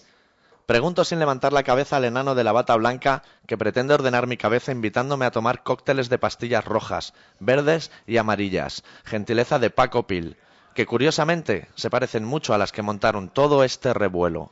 [0.66, 4.36] Pregunto sin levantar la cabeza al enano de la bata blanca que pretende ordenar mi
[4.36, 10.36] cabeza invitándome a tomar cócteles de pastillas rojas, verdes y amarillas, gentileza de Paco Pil,
[10.76, 14.52] que curiosamente se parecen mucho a las que montaron todo este revuelo.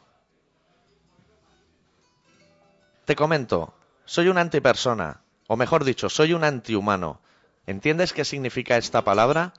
[3.03, 3.73] Te comento,
[4.05, 7.19] soy una antipersona, o mejor dicho, soy un antihumano.
[7.67, 9.53] ¿Entiendes qué significa esta palabra?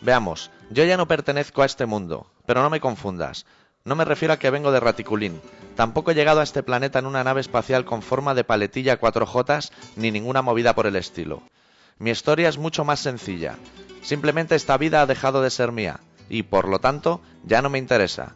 [0.00, 3.46] Veamos, yo ya no pertenezco a este mundo, pero no me confundas.
[3.84, 5.40] No me refiero a que vengo de Raticulín.
[5.76, 9.70] Tampoco he llegado a este planeta en una nave espacial con forma de paletilla 4J
[9.96, 11.42] ni ninguna movida por el estilo.
[11.98, 13.56] Mi historia es mucho más sencilla.
[14.02, 17.78] Simplemente esta vida ha dejado de ser mía y, por lo tanto, ya no me
[17.78, 18.34] interesa.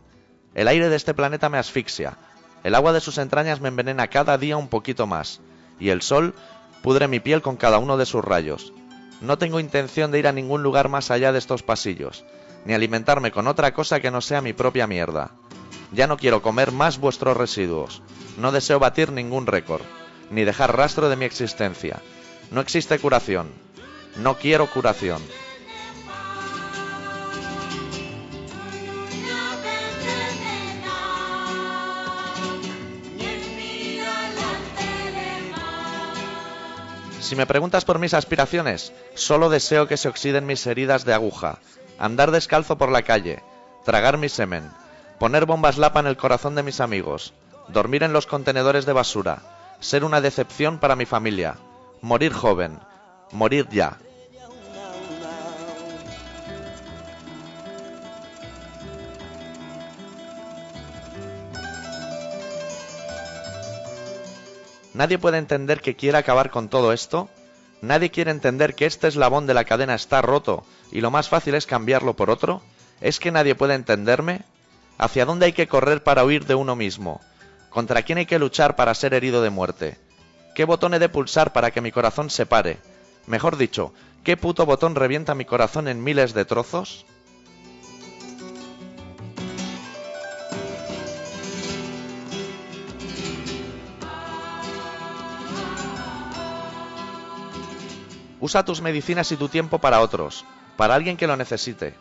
[0.55, 2.17] El aire de este planeta me asfixia.
[2.63, 5.41] El agua de sus entrañas me envenena cada día un poquito más.
[5.79, 6.35] Y el sol
[6.83, 8.73] pudre mi piel con cada uno de sus rayos.
[9.21, 12.25] No tengo intención de ir a ningún lugar más allá de estos pasillos,
[12.65, 15.31] ni alimentarme con otra cosa que no sea mi propia mierda.
[15.93, 18.03] Ya no quiero comer más vuestros residuos.
[18.37, 19.83] No deseo batir ningún récord,
[20.31, 22.03] ni dejar rastro de mi existencia.
[22.51, 23.49] No existe curación.
[24.17, 25.23] No quiero curación.
[37.27, 41.59] Si me preguntas por mis aspiraciones, solo deseo que se oxiden mis heridas de aguja,
[41.99, 43.43] andar descalzo por la calle,
[43.85, 44.71] tragar mi semen,
[45.19, 47.35] poner bombas lapa en el corazón de mis amigos,
[47.67, 49.43] dormir en los contenedores de basura,
[49.81, 51.57] ser una decepción para mi familia,
[52.01, 52.79] morir joven,
[53.33, 53.99] morir ya.
[64.97, 67.29] Nadie puede entender que quiera acabar con todo esto.
[67.83, 71.55] Nadie quiere entender que este eslabón de la cadena está roto y lo más fácil
[71.55, 72.63] es cambiarlo por otro.
[73.03, 74.41] ¿Es que nadie puede entenderme?
[74.97, 77.21] ¿Hacia dónde hay que correr para huir de uno mismo?
[77.69, 79.99] ¿Contra quién hay que luchar para ser herido de muerte?
[80.55, 82.79] ¿Qué botón he de pulsar para que mi corazón se pare?
[83.27, 83.93] Mejor dicho,
[84.25, 87.05] ¿qué puto botón revienta mi corazón en miles de trozos?
[98.47, 100.45] Usa tus medicinas y tu tiempo para otros,
[100.77, 101.97] para alguien que lo necesite.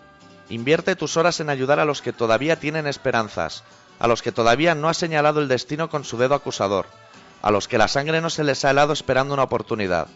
[0.50, 3.64] Invierte tus horas en ayudar a los que todavía tienen esperanzas,
[3.98, 6.86] a los que todavía no ha señalado el destino con su dedo acusador,
[7.42, 10.08] a los que la sangre no se les ha helado esperando una oportunidad.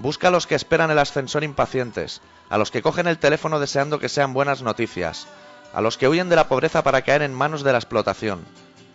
[0.00, 4.00] Busca a los que esperan el ascensor impacientes, a los que cogen el teléfono deseando
[4.00, 5.28] que sean buenas noticias,
[5.72, 8.44] a los que huyen de la pobreza para caer en manos de la explotación,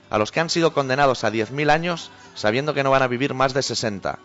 [0.09, 3.33] a los que han sido condenados a 10.000 años sabiendo que no van a vivir
[3.33, 4.19] más de 60,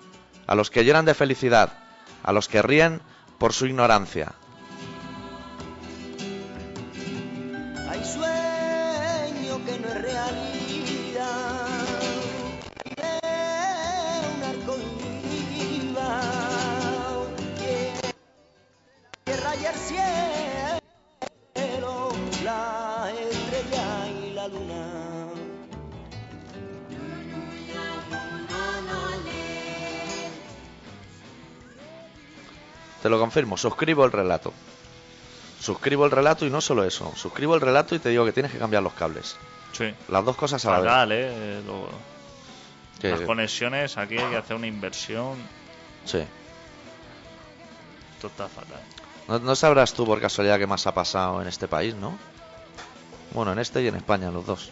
[0.49, 1.78] a los que lloran de felicidad,
[2.22, 3.00] a los que ríen
[3.38, 4.32] por su ignorancia.
[33.03, 34.53] Te lo confirmo, suscribo el relato.
[35.61, 38.53] Suscribo el relato y no solo eso, suscribo el relato y te digo que tienes
[38.53, 39.36] que cambiar los cables.
[39.72, 39.92] Sí.
[40.09, 40.88] Las dos cosas a la vez.
[40.88, 41.62] Fatal, ¿eh?
[41.66, 41.88] Lo-
[43.09, 45.36] Las conexiones, aquí hay que hacer una inversión.
[46.05, 46.22] sí.
[48.14, 48.80] Esto está fatal.
[49.26, 52.16] No, no sabrás tú por casualidad qué más ha pasado en este país, ¿no?
[53.32, 54.70] Bueno, en este y en España, los dos.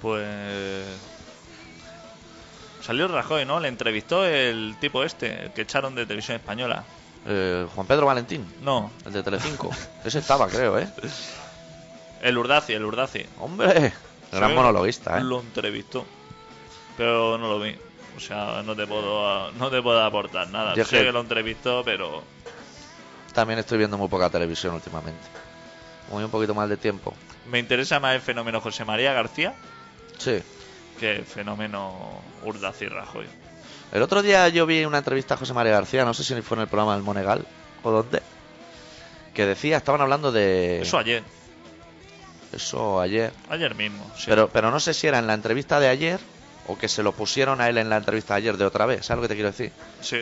[0.00, 0.86] Pues.
[2.82, 3.60] Salió Rajoy, ¿no?
[3.60, 6.84] Le entrevistó el tipo este, que echaron de televisión española.
[7.26, 9.70] Eh, Juan Pedro Valentín, No, el de Telecinco.
[10.04, 10.88] Ese estaba, creo, ¿eh?
[12.22, 13.24] el Urdaci, el Urdaci.
[13.38, 13.92] Hombre,
[14.32, 15.22] gran monologuista, ¿eh?
[15.22, 16.06] Lo entrevistó.
[16.96, 17.76] Pero no lo vi.
[18.16, 20.74] O sea, no te puedo, no te puedo aportar nada.
[20.74, 22.22] Yo sé que- que lo entrevistó, pero
[23.34, 25.22] También estoy viendo muy poca televisión últimamente.
[26.10, 27.14] Muy un poquito más de tiempo.
[27.46, 29.54] me interesa más el fenómeno José María García
[30.18, 30.42] Sí.
[31.00, 33.26] Que fenómeno Urdaci Rajoy.
[33.92, 36.56] El otro día yo vi una entrevista a José María García, no sé si fue
[36.58, 37.44] en el programa del Monegal
[37.82, 38.22] o dónde,
[39.34, 40.82] que decía, estaban hablando de...
[40.82, 41.24] Eso ayer,
[42.52, 43.32] Eso ayer.
[43.48, 44.08] ayer mismo.
[44.16, 44.26] sí.
[44.28, 46.20] Pero, pero no sé si era en la entrevista de ayer
[46.68, 49.06] o que se lo pusieron a él en la entrevista de ayer de otra vez.
[49.06, 49.72] ¿Sabes lo que te quiero decir?
[50.02, 50.18] Sí.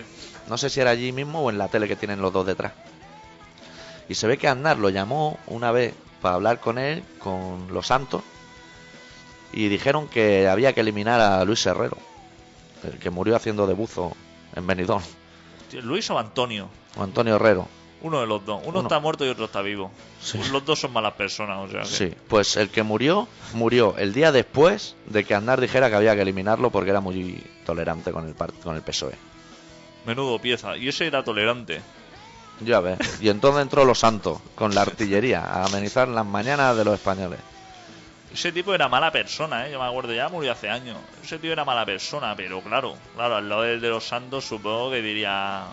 [0.48, 2.72] No sé si era allí mismo o en la tele que tienen los dos detrás.
[4.08, 7.86] Y se ve que Aznar lo llamó una vez para hablar con él, con los
[7.88, 8.22] santos,
[9.52, 11.96] y dijeron que había que eliminar a Luis Herrero,
[12.84, 14.12] el que murió haciendo de buzo
[14.54, 15.02] en Benidorm,
[15.82, 16.68] Luis o Antonio.
[16.96, 17.68] o Antonio Herrero.
[18.00, 18.60] Uno de los dos.
[18.62, 18.82] Uno, Uno.
[18.88, 19.90] está muerto y otro está vivo.
[20.22, 20.38] Sí.
[20.52, 24.12] Los dos son malas personas, o sea que- Sí, pues el que murió, murió el
[24.14, 28.28] día después de que Aznar dijera que había que eliminarlo porque era muy tolerante con
[28.28, 29.14] el, con el PSOE.
[30.06, 30.76] Menudo pieza.
[30.76, 31.80] Y ese era tolerante.
[32.60, 32.98] Ya ves.
[33.20, 37.40] Y entonces entró los santos con la artillería a amenizar las mañanas de los españoles.
[38.32, 39.72] Ese tipo era mala persona, ¿eh?
[39.72, 40.98] Yo me acuerdo, ya murió hace años.
[41.24, 44.90] Ese tío era mala persona, pero claro, claro, al lado del de los santos supongo
[44.90, 45.64] que diría...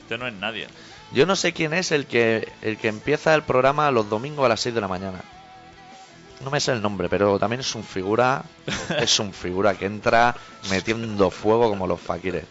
[0.00, 0.66] Este no es nadie.
[1.12, 4.48] Yo no sé quién es el que el que empieza el programa los domingos a
[4.48, 5.22] las 6 de la mañana.
[6.42, 8.42] No me sé el nombre, pero también es un figura,
[8.98, 10.34] es un figura que entra
[10.70, 12.44] metiendo fuego como los faquires.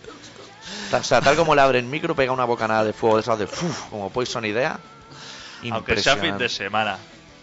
[0.91, 3.37] O sea, tal como le abre el micro, pega una bocanada de fuego de esas
[3.39, 3.89] de ¡fuf!
[3.89, 4.79] como Poison Idea.
[5.69, 6.97] Aunque sea fin de semana.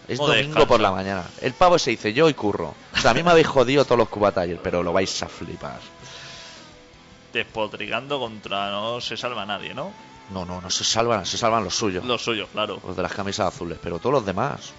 [0.07, 0.67] Es ¿Cómo domingo descansa?
[0.67, 1.23] por la mañana.
[1.41, 2.73] El pavo se dice yo y curro.
[2.93, 5.27] O sea, a mí me habéis jodido todos los cubatas ayer, pero lo vais a
[5.27, 5.79] flipar.
[7.33, 9.93] Despotricando contra no se salva nadie, ¿no?
[10.31, 12.03] No, no, no se salvan, se salvan los suyos.
[12.05, 12.81] Los suyos, claro.
[12.85, 14.71] Los de las camisas azules, pero todos los demás.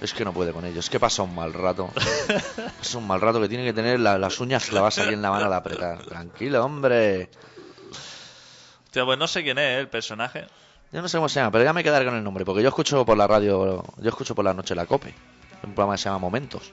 [0.00, 0.84] Es que no puede con ellos.
[0.84, 1.90] Es que pasa un mal rato.
[2.80, 5.30] Es un mal rato que tiene que tener la- las uñas clavadas aquí en la
[5.30, 6.04] mano de apretar.
[6.04, 7.28] Tranquilo, hombre.
[8.84, 10.46] Hostia, pues no sé quién es el personaje.
[10.92, 12.68] Yo no sé cómo se llama, pero ya me quedaré con el nombre, porque yo
[12.68, 15.14] escucho por la radio, yo escucho por la noche la COPE.
[15.64, 16.72] Un programa que se llama Momentos.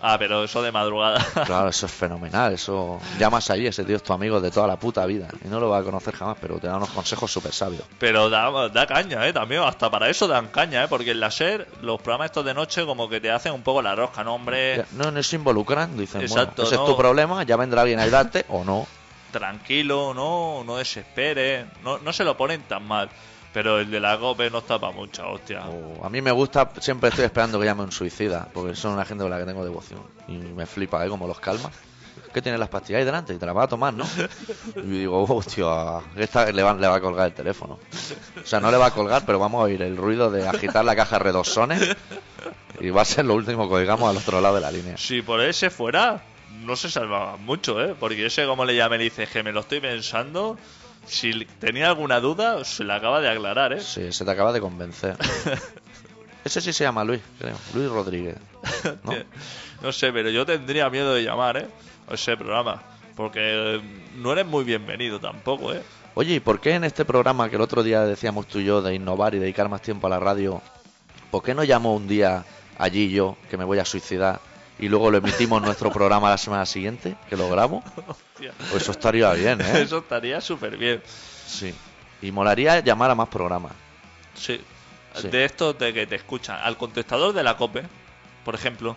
[0.00, 1.24] Ah, pero eso de madrugada.
[1.44, 2.52] Claro, eso es fenomenal.
[2.52, 5.26] Eso llamas allí, ese tío es tu amigo de toda la puta vida.
[5.44, 7.82] Y no lo va a conocer jamás, pero te da unos consejos súper sabios.
[7.98, 9.32] Pero da, da caña, ¿eh?
[9.32, 10.88] También, hasta para eso dan caña, ¿eh?
[10.88, 13.82] Porque en la SER, los programas estos de noche como que te hacen un poco
[13.82, 14.84] la rosca, ¿no, hombre?
[14.92, 16.84] No, no se involucran, dicen, Exacto, bueno, ese no.
[16.84, 18.86] es tu problema, ya vendrá alguien a ayudarte o no.
[19.32, 21.66] Tranquilo, no, no desespere.
[21.82, 23.10] No, no se lo ponen tan mal.
[23.58, 25.66] Pero el de la COPE no está para mucha hostia.
[25.66, 29.04] O a mí me gusta, siempre estoy esperando que llame un suicida, porque son una
[29.04, 30.00] gente con la que tengo devoción.
[30.28, 31.08] Y me flipa, ¿eh?
[31.08, 31.68] Como los calma.
[32.32, 34.06] Que tiene las pastillas ahí delante y te las va a tomar, ¿no?
[34.76, 37.80] Y digo, hostia, esta le va, le va a colgar el teléfono.
[38.40, 40.84] O sea, no le va a colgar, pero vamos a oír el ruido de agitar
[40.84, 41.96] la caja redosones
[42.78, 44.96] y va a ser lo último que oigamos al otro lado de la línea.
[44.98, 46.22] Si por ese fuera,
[46.62, 47.96] no se salvaba mucho, ¿eh?
[47.98, 50.56] Porque ese, como le llame, le dice que me lo estoy pensando.
[51.08, 53.80] Si tenía alguna duda, se la acaba de aclarar, ¿eh?
[53.80, 55.16] Sí, se te acaba de convencer.
[56.44, 57.56] Ese sí se llama Luis, creo.
[57.74, 58.36] Luis Rodríguez.
[59.04, 59.12] ¿no?
[59.80, 61.68] No sé, pero yo tendría miedo de llamar, ¿eh?
[62.10, 62.82] A ese programa.
[63.14, 63.80] Porque eh,
[64.16, 65.82] no eres muy bienvenido tampoco, ¿eh?
[66.14, 68.82] Oye, ¿y por qué en este programa que el otro día decíamos tú y yo
[68.82, 70.60] de innovar y dedicar más tiempo a la radio,
[71.30, 72.44] ¿por qué no llamo un día
[72.76, 74.40] allí yo, que me voy a suicidar,
[74.78, 77.82] y luego lo emitimos nuestro programa la semana siguiente, que lo grabo?
[78.06, 78.52] Hostia.
[78.70, 79.82] Pues eso estaría bien, ¿eh?
[79.82, 81.02] Eso estaría súper bien.
[81.46, 81.74] Sí.
[82.22, 83.72] Y molaría llamar a más programas.
[84.34, 84.60] Sí.
[85.14, 85.28] Sí.
[85.28, 86.58] De estos de que te escuchan.
[86.62, 87.82] Al contestador de la COPE,
[88.44, 88.96] por ejemplo.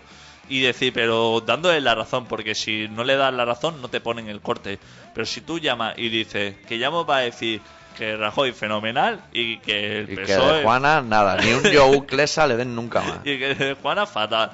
[0.50, 4.02] Y decir, pero dándole la razón, porque si no le das la razón no te
[4.02, 4.80] ponen el corte.
[5.14, 7.62] Pero si tú llamas y dices que llamo para decir
[7.98, 12.48] que Rajoy fenomenal y que el Y que de Juana, nada, ni un Joe Clesa
[12.48, 13.20] le den nunca más.
[13.24, 14.52] y que de Juana fatal.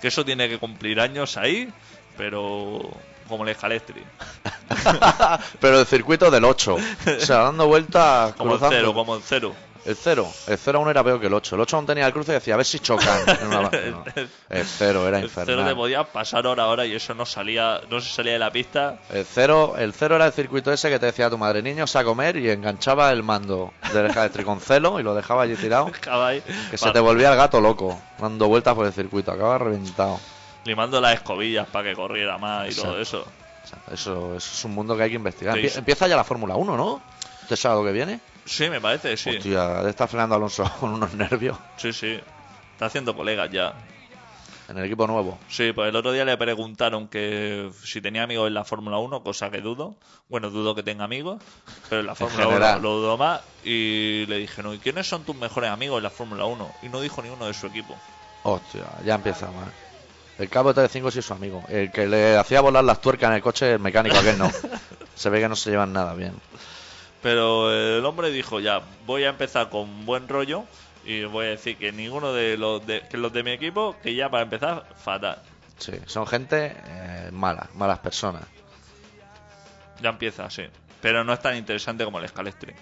[0.00, 1.72] Que eso tiene que cumplir años ahí,
[2.16, 2.90] pero
[3.28, 4.02] como el Escalestri.
[5.60, 6.74] Pero el circuito del 8.
[6.74, 6.80] O
[7.20, 8.76] sea, dando vueltas, Como el cruzando.
[8.76, 9.54] cero, como el cero.
[9.88, 10.30] El 0.
[10.48, 11.54] El 0 aún era peor que el 8.
[11.54, 13.20] El 8 aún tenía el cruce y decía, a ver si chocan.
[13.40, 13.70] en una- no.
[14.50, 15.66] El 0 era El cero infernal.
[15.68, 18.50] te podía pasar hora a hora y eso no salía, no se salía de la
[18.50, 18.98] pista.
[19.10, 22.04] El cero, el cero era el circuito ese que te decía tu madre, niños a
[22.04, 25.90] comer y enganchaba el mando del eléctrico con celo y lo dejaba allí tirado.
[26.10, 30.20] Ahí, Que se te volvía el gato loco, dando vueltas por el circuito, acaba reventado.
[30.64, 32.90] limando las escobillas para que corriera más y Exacto.
[32.90, 33.20] todo eso.
[33.64, 35.54] O sea, eso, eso es un mundo que hay que investigar.
[35.54, 35.78] Sí, Empie- sí.
[35.78, 37.00] Empieza ya la Fórmula 1, ¿no?
[37.42, 38.20] ¿Este sábado que viene?
[38.48, 39.36] Sí, me parece, sí.
[39.36, 41.56] Hostia, de estar Fernando Alonso con unos nervios.
[41.76, 42.18] Sí, sí.
[42.72, 43.74] Está haciendo colegas ya.
[44.68, 45.38] en el equipo nuevo.
[45.48, 49.22] Sí, pues el otro día le preguntaron que si tenía amigos en la Fórmula 1,
[49.22, 49.96] cosa que dudo.
[50.28, 51.42] Bueno, dudo que tenga amigos,
[51.88, 52.82] pero en la Fórmula 1 general.
[52.82, 53.40] lo dudo más.
[53.64, 56.70] Y le dijeron, ¿y quiénes son tus mejores amigos en la Fórmula 1?
[56.82, 57.94] Y no dijo ni uno de su equipo.
[58.44, 59.70] Hostia, ya empieza mal.
[60.38, 61.64] El cabo de Tele5 sí es su amigo.
[61.68, 64.50] El que le hacía volar las tuercas en el coche, el mecánico aquel no.
[65.16, 66.32] Se ve que no se llevan nada bien.
[67.22, 70.64] Pero el hombre dijo, ya, voy a empezar con buen rollo
[71.04, 74.14] y voy a decir que ninguno de los de, que los de mi equipo, que
[74.14, 75.42] ya para empezar, fatal.
[75.78, 78.42] Sí, son gente eh, mala, malas personas.
[80.00, 80.62] Ya empieza, sí.
[81.00, 82.74] Pero no es tan interesante como el Scalestri.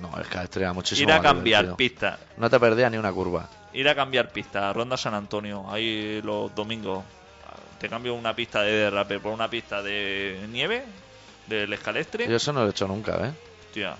[0.00, 1.76] No, es que estrella muchísimo Ir a cambiar divertido.
[1.76, 2.18] pista.
[2.36, 3.48] No te perdías ni una curva.
[3.72, 4.72] Ir a cambiar pista.
[4.72, 5.70] Ronda San Antonio.
[5.70, 7.04] Ahí los domingos.
[7.78, 10.84] Te cambio una pista de derrape por una pista de nieve.
[11.46, 12.28] Del Scalestri.
[12.28, 13.32] Yo eso no lo he hecho nunca, ¿eh?
[13.70, 13.96] Hostia.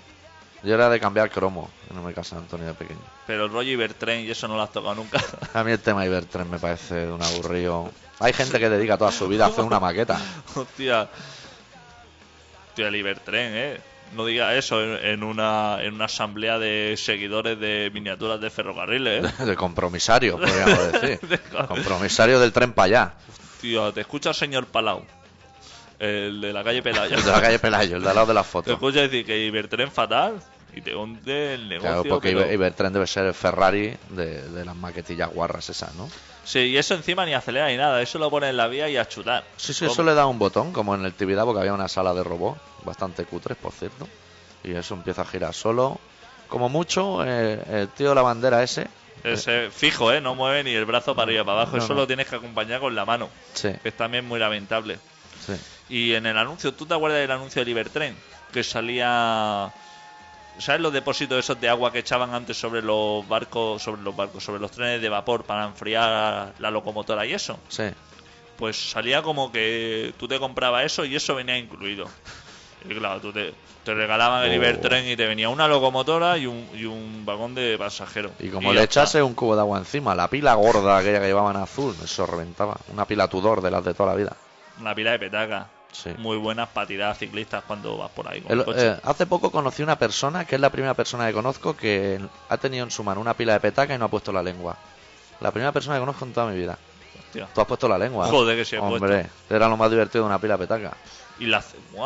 [0.63, 2.99] Yo era de cambiar cromo en el Mercado San Antonio de pequeño.
[3.25, 5.19] Pero el rollo Ibertren y eso no lo has tocado nunca.
[5.53, 7.89] A mí el tema Ibertren me parece un aburrido.
[8.19, 10.19] Hay gente que dedica toda su vida a hacer una maqueta.
[10.55, 11.09] Hostia.
[12.69, 13.81] Hostia, el Ibertren, eh.
[14.13, 19.45] No diga eso en, una, en una asamblea de seguidores de miniaturas de ferrocarriles, eh.
[19.45, 21.19] De compromisario, podríamos decir.
[21.21, 23.13] De- Compromisario del tren para allá.
[23.61, 25.05] Tío, te escucha el señor Palau.
[26.01, 27.15] El de la calle Pelaya.
[27.15, 28.73] El de la calle Pelayo, el de al lado de las Te fotos.
[28.73, 30.41] escucha decir que Ibertren fatal
[30.73, 31.89] y te hunde el negocio.
[31.89, 35.93] Claro, porque pero- Iber- Ibertren debe ser el Ferrari de, de las maquetillas guarras esas,
[35.95, 36.09] ¿no?
[36.43, 38.01] Sí, y eso encima ni acelera ni nada.
[38.01, 39.43] Eso lo pone en la vía y a chutar.
[39.57, 42.15] Sí, sí, eso le da un botón, como en el Tibidabo, que había una sala
[42.15, 44.07] de robot, bastante cutres, por cierto.
[44.63, 45.99] Y eso empieza a girar solo.
[46.47, 48.87] Como mucho, eh, el tío de la bandera ese.
[49.23, 50.19] Ese fijo, ¿eh?
[50.19, 51.77] No mueve ni el brazo para arriba para abajo.
[51.77, 51.99] No, eso no.
[52.01, 53.29] lo tienes que acompañar con la mano.
[53.53, 54.97] Sí, Que es también muy lamentable.
[55.45, 55.53] sí.
[55.91, 58.15] Y en el anuncio, ¿tú te acuerdas del anuncio del Ibertren?
[58.53, 59.69] Que salía.
[60.57, 64.41] ¿Sabes los depósitos esos de agua que echaban antes sobre los barcos, sobre los barcos,
[64.41, 67.59] sobre los trenes de vapor para enfriar la locomotora y eso?
[67.67, 67.83] Sí.
[68.57, 72.07] Pues salía como que tú te comprabas eso y eso venía incluido.
[72.89, 74.55] Y claro, tú te, te regalaban el Oh.
[74.55, 78.31] Ibertren y te venía una locomotora y un, y un vagón de pasajeros.
[78.39, 79.01] Y como le está.
[79.01, 82.77] echase un cubo de agua encima, la pila gorda aquella que llevaban azul, eso reventaba.
[82.93, 84.37] Una pila Tudor de las de toda la vida.
[84.79, 85.67] Una pila de petaca.
[85.91, 86.09] Sí.
[86.17, 88.87] Muy buenas para tirar ciclistas cuando vas por ahí con El- coche.
[88.87, 92.19] eh, hace poco conocí una persona que es la primera persona que conozco que
[92.49, 94.77] ha tenido en su mano una pila de petaca y no ha puesto la lengua.
[95.41, 96.77] La primera persona que conozco en toda mi vida.
[97.19, 97.47] Hostia.
[97.53, 98.27] Tú has puesto la lengua.
[98.27, 100.95] Joder, que sí he Hombre, era lo más divertido de una pila de petaca.
[101.39, 101.63] Y la,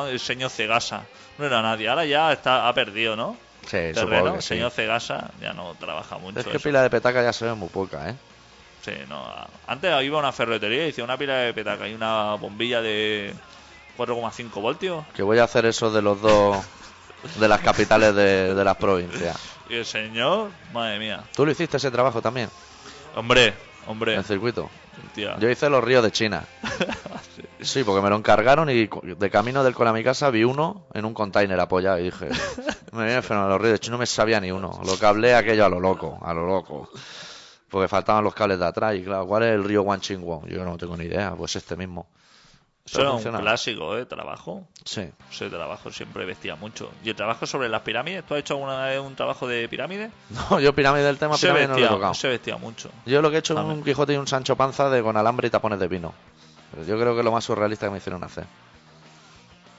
[0.10, 1.04] el señor Cegasa.
[1.38, 1.88] No era nadie.
[1.90, 3.38] Ahora ya está, ha perdido, ¿no?
[3.64, 4.02] Sí, Terreno.
[4.02, 4.48] supongo que El sí.
[4.50, 6.40] señor Cegasa ya no trabaja mucho.
[6.40, 6.64] Es que eso.
[6.64, 8.16] pila de petaca ya se ve muy poca, ¿eh?
[8.84, 9.26] Sí, no.
[9.68, 13.34] Antes iba a una ferretería y decía una pila de petaca y una bombilla de
[13.98, 15.06] 4,5 voltios.
[15.14, 16.58] Que voy a hacer eso de los dos,
[17.40, 19.38] de las capitales de, de las provincias.
[19.70, 21.24] Y el señor, madre mía.
[21.36, 22.50] ¿Tú lo hiciste ese trabajo también?
[23.16, 23.54] Hombre, En
[23.88, 24.16] hombre.
[24.16, 24.70] el circuito.
[25.14, 25.38] Tía.
[25.40, 26.44] Yo hice los ríos de China.
[27.62, 30.86] Sí, porque me lo encargaron y de camino del cola a mi casa vi uno
[30.94, 32.30] en un container apoyado y dije,
[32.92, 34.80] me viene fenomenal los ríos de China, no me sabía ni uno.
[34.86, 36.90] Lo cablé aquello a lo loco, a lo loco.
[37.70, 40.48] Porque faltaban los cables de atrás y claro, ¿cuál es el río Wanchingwon?
[40.48, 42.08] Yo no tengo ni idea, pues este mismo.
[42.86, 44.06] Eso era un clásico, ¿eh?
[44.06, 44.68] Trabajo.
[44.84, 45.10] Sí.
[45.50, 46.92] Trabajo siempre vestía mucho.
[47.04, 48.24] ¿Y el trabajo sobre las pirámides?
[48.26, 50.12] ¿Tú has hecho alguna vez un trabajo de pirámides?
[50.50, 52.14] No, yo pirámide del tema Se pirámide no lo he vestía, tocado.
[52.14, 52.90] se vestía mucho.
[53.08, 55.48] Yo lo que he hecho es un Quijote y un Sancho Panza de con alambre
[55.48, 56.14] y tapones de vino.
[56.72, 58.46] Pero yo creo que es lo más surrealista que me hicieron hacer.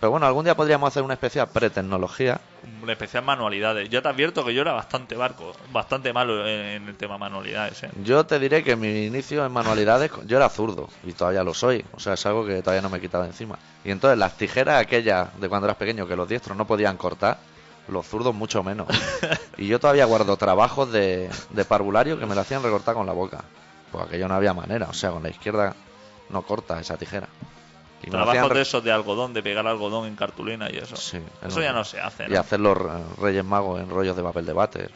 [0.00, 2.38] Pero bueno, algún día podríamos hacer una especial pre-tecnología.
[2.82, 3.88] Un especial manualidades.
[3.88, 7.82] Yo te advierto que yo era bastante barco, bastante malo en, el tema manualidades.
[7.84, 7.90] ¿eh?
[8.04, 11.82] Yo te diré que mi inicio en manualidades, yo era zurdo y todavía lo soy.
[11.92, 13.58] O sea, es algo que todavía no me he quitado encima.
[13.84, 17.38] Y entonces las tijeras aquellas de cuando eras pequeño que los diestros no podían cortar,
[17.88, 18.88] los zurdos mucho menos.
[19.58, 23.14] Y yo todavía guardo trabajos de, de parvulario que me lo hacían recortar con la
[23.14, 23.42] boca.
[23.90, 24.88] Pues aquello no había manera.
[24.90, 25.74] O sea, con la izquierda
[26.28, 27.26] no corta esa tijera.
[28.02, 30.96] Y Trabajos de esos de algodón, de pegar algodón en cartulina y eso.
[30.96, 32.40] Sí, eso ya no se hace, Y ¿no?
[32.40, 32.76] hacer los
[33.18, 34.90] Reyes Magos en rollos de papel de váter.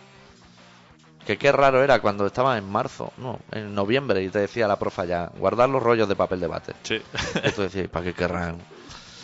[1.27, 4.79] Que qué raro era cuando estaba en marzo, no, en noviembre, y te decía la
[4.79, 6.75] profa ya, guardar los rollos de papel de váter.
[6.83, 7.01] Sí.
[7.45, 8.59] Y tú decías, ¿para qué querrán?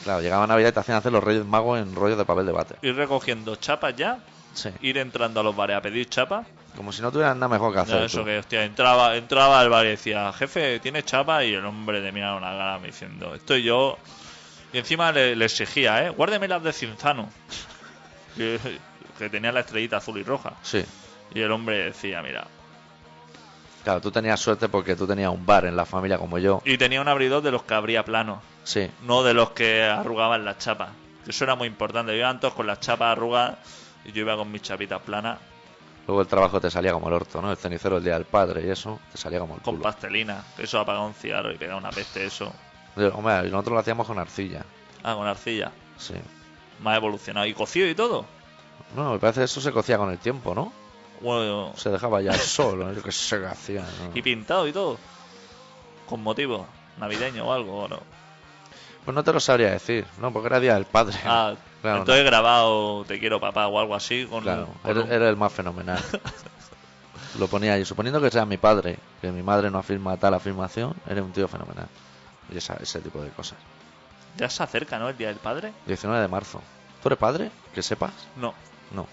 [0.04, 2.52] Claro, llegaba Navidad y te hacían hacer los Reyes Magos en rollos de papel de
[2.52, 2.78] váter.
[2.82, 4.20] Ir recogiendo chapas ya,
[4.54, 4.70] Sí.
[4.80, 6.46] ir entrando a los bares a pedir chapas.
[6.76, 8.02] Como si no tuvieran nada mejor que Ya, hacer.
[8.04, 8.24] eso tú.
[8.26, 11.42] que, hostia, entraba, entraba al bar y decía, jefe, ¿tienes chapa?
[11.44, 13.98] Y el hombre te miraba una cara me diciendo, estoy yo.
[14.72, 16.10] Y encima le, le exigía, ¿eh?
[16.10, 17.30] Guárdeme las de Cinzano.
[18.36, 18.58] que,
[19.18, 20.52] que tenía la estrellita azul y roja.
[20.62, 20.84] Sí.
[21.34, 22.46] Y el hombre decía, mira.
[23.84, 26.60] Claro, tú tenías suerte porque tú tenías un bar en la familia como yo.
[26.64, 28.90] Y tenía un abridor de los que abría plano, Sí.
[29.02, 30.88] no de los que arrugaban las chapas.
[31.26, 32.12] Eso era muy importante.
[32.12, 33.56] Yo iban todos con las chapas arrugadas
[34.04, 35.38] y yo iba con mis chapitas planas.
[36.06, 37.50] Luego el trabajo te salía como el orto, ¿no?
[37.50, 39.82] El cenicero el día del padre y eso, te salía como el Con culo.
[39.82, 40.44] pastelina.
[40.56, 42.52] Eso apaga un cigarro y pega una peste eso.
[42.96, 44.64] Yo, Hombre, nosotros lo hacíamos con arcilla.
[45.02, 45.72] Ah, con arcilla.
[45.98, 46.14] Sí.
[46.80, 47.46] Más evolucionado.
[47.46, 48.24] ¿Y cocido y todo?
[48.94, 50.72] No, me parece que eso se cocía con el tiempo, ¿no?
[51.20, 52.92] Bueno, Se dejaba ya el sol, ¿no?
[52.92, 53.80] Yo qué sé qué hacía.
[53.82, 54.10] ¿no?
[54.16, 54.98] y pintado y todo.
[56.08, 56.66] Con motivo
[56.98, 57.98] navideño o algo, ¿o no?
[59.04, 60.32] Pues no te lo sabría decir, ¿no?
[60.32, 61.16] Porque era día del padre.
[61.24, 65.28] Ah, Claro, entonces he grabado Te quiero papá o algo así con, Claro, con era,
[65.28, 66.02] el más fenomenal.
[67.38, 70.94] Lo ponía ahí, suponiendo que sea mi padre, que mi madre no afirma tal afirmación,
[71.06, 71.86] eres un tío fenomenal.
[72.50, 73.58] Y esa- ese tipo de cosas.
[74.36, 75.08] Ya se acerca, ¿no?
[75.08, 75.72] El Día del Padre.
[75.86, 76.60] 19 de marzo.
[77.02, 77.50] ¿Tú eres padre?
[77.74, 78.12] Que sepas.
[78.36, 78.54] No,
[78.90, 79.06] No,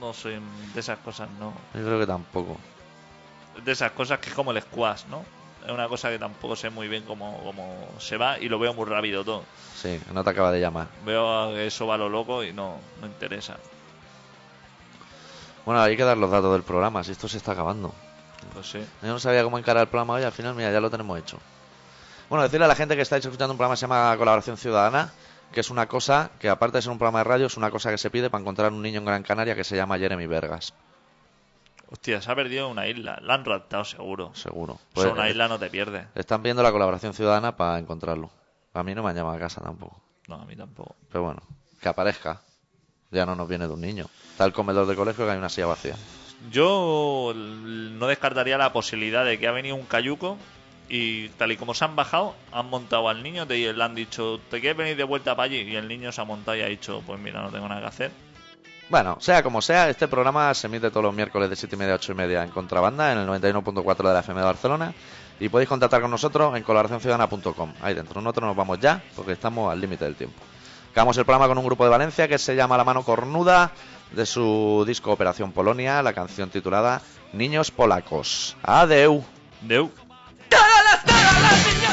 [0.00, 0.40] no soy
[0.74, 1.52] de esas cosas, no.
[1.74, 2.56] yo creo que tampoco.
[3.64, 5.24] De esas cosas que es como el squash, ¿no?
[5.68, 8.72] Es una cosa que tampoco sé muy bien cómo, cómo se va y lo veo
[8.72, 9.44] muy rápido todo.
[9.76, 10.86] Sí, no te acaba de llamar.
[11.04, 13.58] Veo que eso va a lo loco y no, no interesa.
[15.66, 17.92] Bueno, hay que dar los datos del programa, si esto se está acabando.
[18.54, 18.78] Pues sí.
[19.02, 21.38] Yo no sabía cómo encarar el programa hoy, al final, mira, ya lo tenemos hecho.
[22.30, 25.12] Bueno, decirle a la gente que estáis escuchando un programa que se llama Colaboración Ciudadana,
[25.52, 27.90] que es una cosa que, aparte de ser un programa de radio, es una cosa
[27.90, 30.72] que se pide para encontrar un niño en Gran Canaria que se llama Jeremy Vergas,
[31.90, 33.18] Hostia, se ha perdido una isla.
[33.22, 34.34] La han raptado seguro.
[34.34, 34.78] seguro.
[34.92, 36.06] Pues, una eh, isla no te pierde.
[36.14, 38.30] Están viendo la colaboración ciudadana para encontrarlo.
[38.74, 40.00] A mí no me han llamado a casa tampoco.
[40.26, 40.96] No, a mí tampoco.
[41.10, 41.42] Pero bueno,
[41.80, 42.42] que aparezca.
[43.10, 44.06] Ya no nos viene de un niño.
[44.32, 45.96] Está el comedor de colegio que hay una silla vacía.
[46.50, 50.36] Yo no descartaría la posibilidad de que ha venido un cayuco
[50.88, 54.40] y tal y como se han bajado, han montado al niño, te, le han dicho,
[54.50, 55.60] ¿te quieres venir de vuelta para allí?
[55.60, 57.86] Y el niño se ha montado y ha dicho, pues mira, no tengo nada que
[57.86, 58.10] hacer.
[58.90, 61.92] Bueno, sea como sea, este programa se emite todos los miércoles de 7 y media
[61.92, 64.94] a 8 y media en Contrabanda, en el 91.4 de la FM de Barcelona.
[65.38, 67.74] Y podéis contactar con nosotros en colaboracionciudadana.com.
[67.82, 68.20] Ahí dentro.
[68.20, 70.40] Nosotros nos vamos ya, porque estamos al límite del tiempo.
[70.90, 73.72] Acabamos el programa con un grupo de Valencia que se llama La Mano Cornuda,
[74.12, 77.02] de su disco Operación Polonia, la canción titulada
[77.34, 78.56] Niños Polacos.
[78.62, 79.22] Adeu.
[79.60, 79.90] Deu.
[80.48, 81.87] Todas las, todas las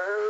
[0.00, 0.29] Bird.